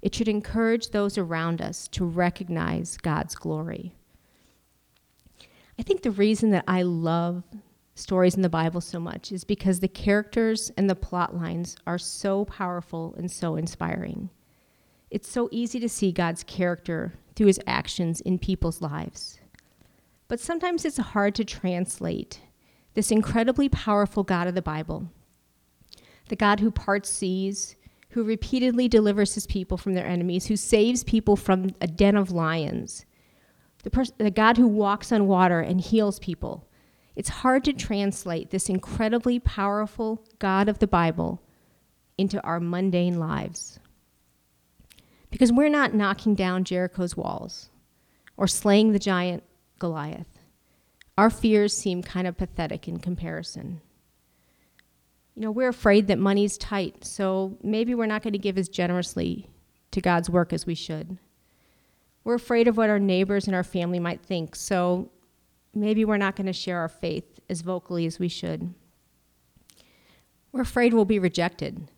It 0.00 0.14
should 0.14 0.28
encourage 0.28 0.90
those 0.90 1.16
around 1.16 1.60
us 1.60 1.86
to 1.88 2.04
recognize 2.04 2.96
God's 2.96 3.34
glory. 3.34 3.94
I 5.78 5.82
think 5.82 6.02
the 6.02 6.10
reason 6.10 6.50
that 6.50 6.64
I 6.66 6.82
love 6.82 7.44
stories 7.94 8.34
in 8.34 8.42
the 8.42 8.48
Bible 8.48 8.80
so 8.80 8.98
much 8.98 9.32
is 9.32 9.44
because 9.44 9.80
the 9.80 9.88
characters 9.88 10.70
and 10.76 10.88
the 10.88 10.94
plot 10.94 11.36
lines 11.36 11.76
are 11.86 11.98
so 11.98 12.44
powerful 12.46 13.14
and 13.16 13.30
so 13.30 13.56
inspiring. 13.56 14.30
It's 15.10 15.28
so 15.28 15.48
easy 15.52 15.78
to 15.80 15.88
see 15.88 16.10
God's 16.10 16.42
character 16.42 17.14
through 17.36 17.48
his 17.48 17.60
actions 17.66 18.20
in 18.20 18.38
people's 18.38 18.80
lives. 18.80 19.38
But 20.32 20.40
sometimes 20.40 20.86
it's 20.86 20.96
hard 20.96 21.34
to 21.34 21.44
translate 21.44 22.40
this 22.94 23.10
incredibly 23.10 23.68
powerful 23.68 24.22
God 24.22 24.46
of 24.46 24.54
the 24.54 24.62
Bible, 24.62 25.10
the 26.30 26.36
God 26.36 26.58
who 26.58 26.70
parts 26.70 27.10
seas, 27.10 27.76
who 28.12 28.24
repeatedly 28.24 28.88
delivers 28.88 29.34
his 29.34 29.46
people 29.46 29.76
from 29.76 29.92
their 29.92 30.06
enemies, 30.06 30.46
who 30.46 30.56
saves 30.56 31.04
people 31.04 31.36
from 31.36 31.72
a 31.82 31.86
den 31.86 32.16
of 32.16 32.30
lions, 32.30 33.04
the, 33.82 33.90
pers- 33.90 34.14
the 34.16 34.30
God 34.30 34.56
who 34.56 34.66
walks 34.66 35.12
on 35.12 35.26
water 35.26 35.60
and 35.60 35.82
heals 35.82 36.18
people. 36.18 36.66
It's 37.14 37.28
hard 37.28 37.62
to 37.64 37.74
translate 37.74 38.48
this 38.48 38.70
incredibly 38.70 39.38
powerful 39.38 40.24
God 40.38 40.66
of 40.66 40.78
the 40.78 40.86
Bible 40.86 41.42
into 42.16 42.42
our 42.42 42.58
mundane 42.58 43.18
lives. 43.18 43.80
Because 45.30 45.52
we're 45.52 45.68
not 45.68 45.92
knocking 45.92 46.34
down 46.34 46.64
Jericho's 46.64 47.18
walls 47.18 47.68
or 48.38 48.46
slaying 48.46 48.92
the 48.92 48.98
giant 48.98 49.42
Goliath. 49.82 50.38
Our 51.18 51.28
fears 51.28 51.76
seem 51.76 52.04
kind 52.04 52.28
of 52.28 52.38
pathetic 52.38 52.86
in 52.86 53.00
comparison. 53.00 53.80
You 55.34 55.42
know, 55.42 55.50
we're 55.50 55.70
afraid 55.70 56.06
that 56.06 56.20
money's 56.20 56.56
tight, 56.56 57.04
so 57.04 57.58
maybe 57.64 57.92
we're 57.92 58.06
not 58.06 58.22
going 58.22 58.32
to 58.32 58.38
give 58.38 58.56
as 58.56 58.68
generously 58.68 59.50
to 59.90 60.00
God's 60.00 60.30
work 60.30 60.52
as 60.52 60.66
we 60.66 60.76
should. 60.76 61.18
We're 62.22 62.36
afraid 62.36 62.68
of 62.68 62.76
what 62.76 62.90
our 62.90 63.00
neighbors 63.00 63.48
and 63.48 63.56
our 63.56 63.64
family 63.64 63.98
might 63.98 64.22
think, 64.22 64.54
so 64.54 65.10
maybe 65.74 66.04
we're 66.04 66.16
not 66.16 66.36
going 66.36 66.46
to 66.46 66.52
share 66.52 66.78
our 66.78 66.88
faith 66.88 67.40
as 67.50 67.62
vocally 67.62 68.06
as 68.06 68.20
we 68.20 68.28
should. 68.28 68.72
We're 70.52 70.60
afraid 70.60 70.94
we'll 70.94 71.06
be 71.06 71.18
rejected, 71.18 71.88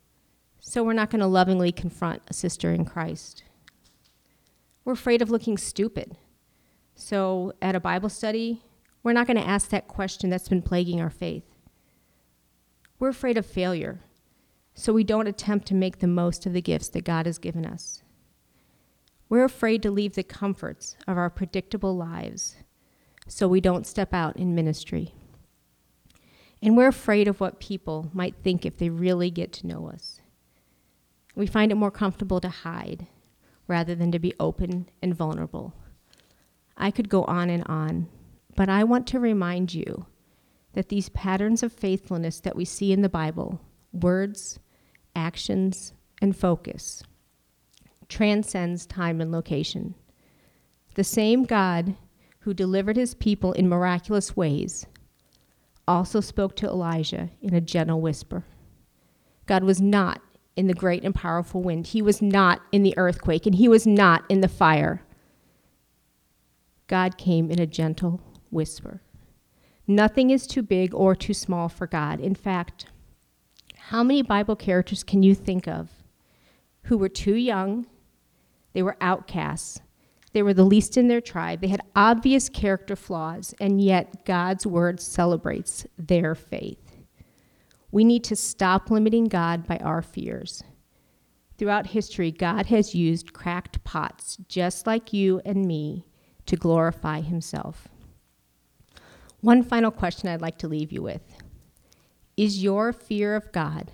so 0.58 0.82
we're 0.82 0.94
not 0.94 1.10
going 1.10 1.20
to 1.20 1.26
lovingly 1.26 1.70
confront 1.70 2.22
a 2.28 2.32
sister 2.32 2.72
in 2.72 2.86
Christ. 2.86 3.44
We're 4.86 4.94
afraid 4.94 5.20
of 5.20 5.28
looking 5.30 5.58
stupid, 5.58 6.16
so 6.94 7.52
at 7.60 7.74
a 7.74 7.80
Bible 7.80 8.08
study, 8.08 8.62
we're 9.02 9.12
not 9.12 9.26
going 9.26 9.36
to 9.36 9.46
ask 9.46 9.68
that 9.70 9.88
question 9.88 10.30
that's 10.30 10.48
been 10.48 10.62
plaguing 10.62 11.00
our 11.00 11.10
faith. 11.10 11.44
We're 12.98 13.08
afraid 13.08 13.36
of 13.36 13.44
failure, 13.44 14.00
so 14.74 14.92
we 14.92 15.04
don't 15.04 15.26
attempt 15.26 15.66
to 15.68 15.74
make 15.74 15.98
the 15.98 16.06
most 16.06 16.46
of 16.46 16.52
the 16.52 16.62
gifts 16.62 16.88
that 16.88 17.04
God 17.04 17.26
has 17.26 17.38
given 17.38 17.66
us. 17.66 18.02
We're 19.28 19.44
afraid 19.44 19.82
to 19.82 19.90
leave 19.90 20.14
the 20.14 20.22
comforts 20.22 20.96
of 21.08 21.18
our 21.18 21.30
predictable 21.30 21.96
lives, 21.96 22.56
so 23.26 23.48
we 23.48 23.60
don't 23.60 23.86
step 23.86 24.14
out 24.14 24.36
in 24.36 24.54
ministry. 24.54 25.14
And 26.62 26.76
we're 26.76 26.88
afraid 26.88 27.28
of 27.28 27.40
what 27.40 27.60
people 27.60 28.10
might 28.14 28.36
think 28.42 28.64
if 28.64 28.78
they 28.78 28.88
really 28.88 29.30
get 29.30 29.52
to 29.54 29.66
know 29.66 29.88
us. 29.88 30.20
We 31.34 31.46
find 31.46 31.72
it 31.72 31.76
more 31.76 31.90
comfortable 31.90 32.40
to 32.40 32.48
hide 32.48 33.06
rather 33.66 33.94
than 33.94 34.12
to 34.12 34.18
be 34.18 34.34
open 34.38 34.88
and 35.02 35.14
vulnerable. 35.14 35.74
I 36.76 36.90
could 36.90 37.08
go 37.08 37.24
on 37.24 37.50
and 37.50 37.64
on, 37.66 38.08
but 38.56 38.68
I 38.68 38.84
want 38.84 39.06
to 39.08 39.20
remind 39.20 39.74
you 39.74 40.06
that 40.72 40.88
these 40.88 41.08
patterns 41.10 41.62
of 41.62 41.72
faithfulness 41.72 42.40
that 42.40 42.56
we 42.56 42.64
see 42.64 42.92
in 42.92 43.02
the 43.02 43.08
Bible 43.08 43.60
words, 43.92 44.58
actions, 45.14 45.92
and 46.20 46.36
focus 46.36 47.02
transcends 48.08 48.86
time 48.86 49.20
and 49.20 49.32
location. 49.32 49.94
The 50.94 51.04
same 51.04 51.44
God 51.44 51.96
who 52.40 52.54
delivered 52.54 52.96
his 52.96 53.14
people 53.14 53.52
in 53.52 53.68
miraculous 53.68 54.36
ways 54.36 54.86
also 55.86 56.20
spoke 56.20 56.56
to 56.56 56.66
Elijah 56.66 57.30
in 57.40 57.54
a 57.54 57.60
gentle 57.60 58.00
whisper. 58.00 58.44
God 59.46 59.64
was 59.64 59.80
not 59.80 60.20
in 60.56 60.66
the 60.66 60.74
great 60.74 61.04
and 61.04 61.14
powerful 61.14 61.62
wind, 61.62 61.88
he 61.88 62.00
was 62.00 62.22
not 62.22 62.62
in 62.70 62.82
the 62.82 62.96
earthquake, 62.96 63.44
and 63.46 63.56
he 63.56 63.68
was 63.68 63.86
not 63.86 64.24
in 64.28 64.40
the 64.40 64.48
fire. 64.48 65.02
God 66.86 67.16
came 67.16 67.50
in 67.50 67.60
a 67.60 67.66
gentle 67.66 68.20
whisper. 68.50 69.00
Nothing 69.86 70.30
is 70.30 70.46
too 70.46 70.62
big 70.62 70.94
or 70.94 71.14
too 71.14 71.34
small 71.34 71.68
for 71.68 71.86
God. 71.86 72.20
In 72.20 72.34
fact, 72.34 72.86
how 73.76 74.02
many 74.02 74.22
Bible 74.22 74.56
characters 74.56 75.02
can 75.04 75.22
you 75.22 75.34
think 75.34 75.68
of 75.68 75.90
who 76.84 76.98
were 76.98 77.08
too 77.08 77.34
young, 77.34 77.86
they 78.72 78.82
were 78.82 78.96
outcasts, 79.00 79.80
they 80.32 80.42
were 80.42 80.54
the 80.54 80.64
least 80.64 80.96
in 80.96 81.08
their 81.08 81.20
tribe, 81.20 81.60
they 81.60 81.68
had 81.68 81.80
obvious 81.94 82.48
character 82.48 82.96
flaws, 82.96 83.54
and 83.60 83.80
yet 83.80 84.24
God's 84.24 84.66
word 84.66 85.00
celebrates 85.00 85.86
their 85.96 86.34
faith. 86.34 86.96
We 87.90 88.04
need 88.04 88.24
to 88.24 88.36
stop 88.36 88.90
limiting 88.90 89.26
God 89.26 89.66
by 89.66 89.78
our 89.78 90.02
fears. 90.02 90.62
Throughout 91.56 91.86
history, 91.86 92.32
God 92.32 92.66
has 92.66 92.94
used 92.94 93.32
cracked 93.32 93.82
pots 93.84 94.36
just 94.48 94.86
like 94.86 95.12
you 95.12 95.40
and 95.44 95.64
me 95.64 96.04
to 96.46 96.56
glorify 96.56 97.20
himself. 97.20 97.88
One 99.40 99.62
final 99.62 99.90
question 99.90 100.28
I'd 100.28 100.40
like 100.40 100.58
to 100.58 100.68
leave 100.68 100.92
you 100.92 101.02
with 101.02 101.22
Is 102.36 102.62
your 102.62 102.92
fear 102.92 103.36
of 103.36 103.52
God, 103.52 103.90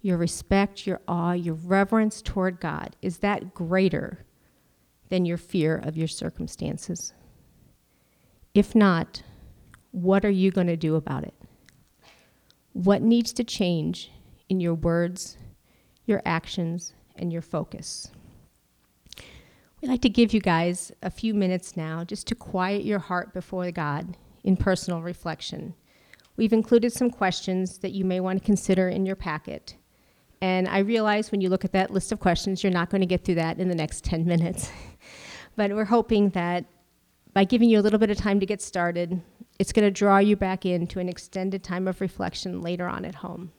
your 0.00 0.16
respect, 0.16 0.86
your 0.86 1.00
awe, 1.08 1.32
your 1.32 1.54
reverence 1.54 2.22
toward 2.22 2.60
God, 2.60 2.96
is 3.02 3.18
that 3.18 3.54
greater 3.54 4.24
than 5.08 5.24
your 5.24 5.36
fear 5.36 5.76
of 5.76 5.96
your 5.96 6.08
circumstances? 6.08 7.12
If 8.54 8.74
not, 8.74 9.22
what 9.90 10.24
are 10.24 10.30
you 10.30 10.50
going 10.50 10.66
to 10.66 10.76
do 10.76 10.94
about 10.94 11.24
it? 11.24 11.34
What 12.72 13.02
needs 13.02 13.32
to 13.34 13.44
change 13.44 14.10
in 14.48 14.60
your 14.60 14.74
words, 14.74 15.36
your 16.04 16.22
actions, 16.24 16.94
and 17.16 17.32
your 17.32 17.42
focus? 17.42 18.10
We'd 19.82 19.88
like 19.88 20.02
to 20.02 20.08
give 20.08 20.32
you 20.32 20.40
guys 20.40 20.90
a 21.02 21.10
few 21.10 21.34
minutes 21.34 21.76
now 21.76 22.02
just 22.02 22.26
to 22.28 22.34
quiet 22.34 22.84
your 22.84 22.98
heart 22.98 23.34
before 23.34 23.70
God 23.70 24.16
in 24.42 24.56
personal 24.56 25.02
reflection. 25.02 25.74
We've 26.36 26.54
included 26.54 26.94
some 26.94 27.10
questions 27.10 27.78
that 27.78 27.92
you 27.92 28.02
may 28.04 28.20
want 28.20 28.40
to 28.40 28.44
consider 28.44 28.88
in 28.88 29.04
your 29.04 29.16
packet. 29.16 29.76
And 30.40 30.66
I 30.66 30.78
realize 30.78 31.30
when 31.30 31.42
you 31.42 31.50
look 31.50 31.64
at 31.64 31.72
that 31.72 31.90
list 31.90 32.10
of 32.10 32.20
questions, 32.20 32.62
you're 32.62 32.72
not 32.72 32.88
going 32.88 33.02
to 33.02 33.06
get 33.06 33.24
through 33.24 33.34
that 33.34 33.58
in 33.58 33.68
the 33.68 33.74
next 33.74 34.02
10 34.04 34.24
minutes. 34.24 34.70
but 35.56 35.70
we're 35.72 35.84
hoping 35.84 36.30
that 36.30 36.64
by 37.34 37.44
giving 37.44 37.68
you 37.68 37.78
a 37.78 37.82
little 37.82 37.98
bit 37.98 38.10
of 38.10 38.16
time 38.16 38.40
to 38.40 38.46
get 38.46 38.62
started, 38.62 39.20
it's 39.58 39.72
going 39.72 39.84
to 39.84 39.90
draw 39.90 40.16
you 40.16 40.36
back 40.36 40.64
into 40.64 41.00
an 41.00 41.08
extended 41.08 41.62
time 41.62 41.86
of 41.86 42.00
reflection 42.00 42.62
later 42.62 42.86
on 42.86 43.04
at 43.04 43.16
home. 43.16 43.52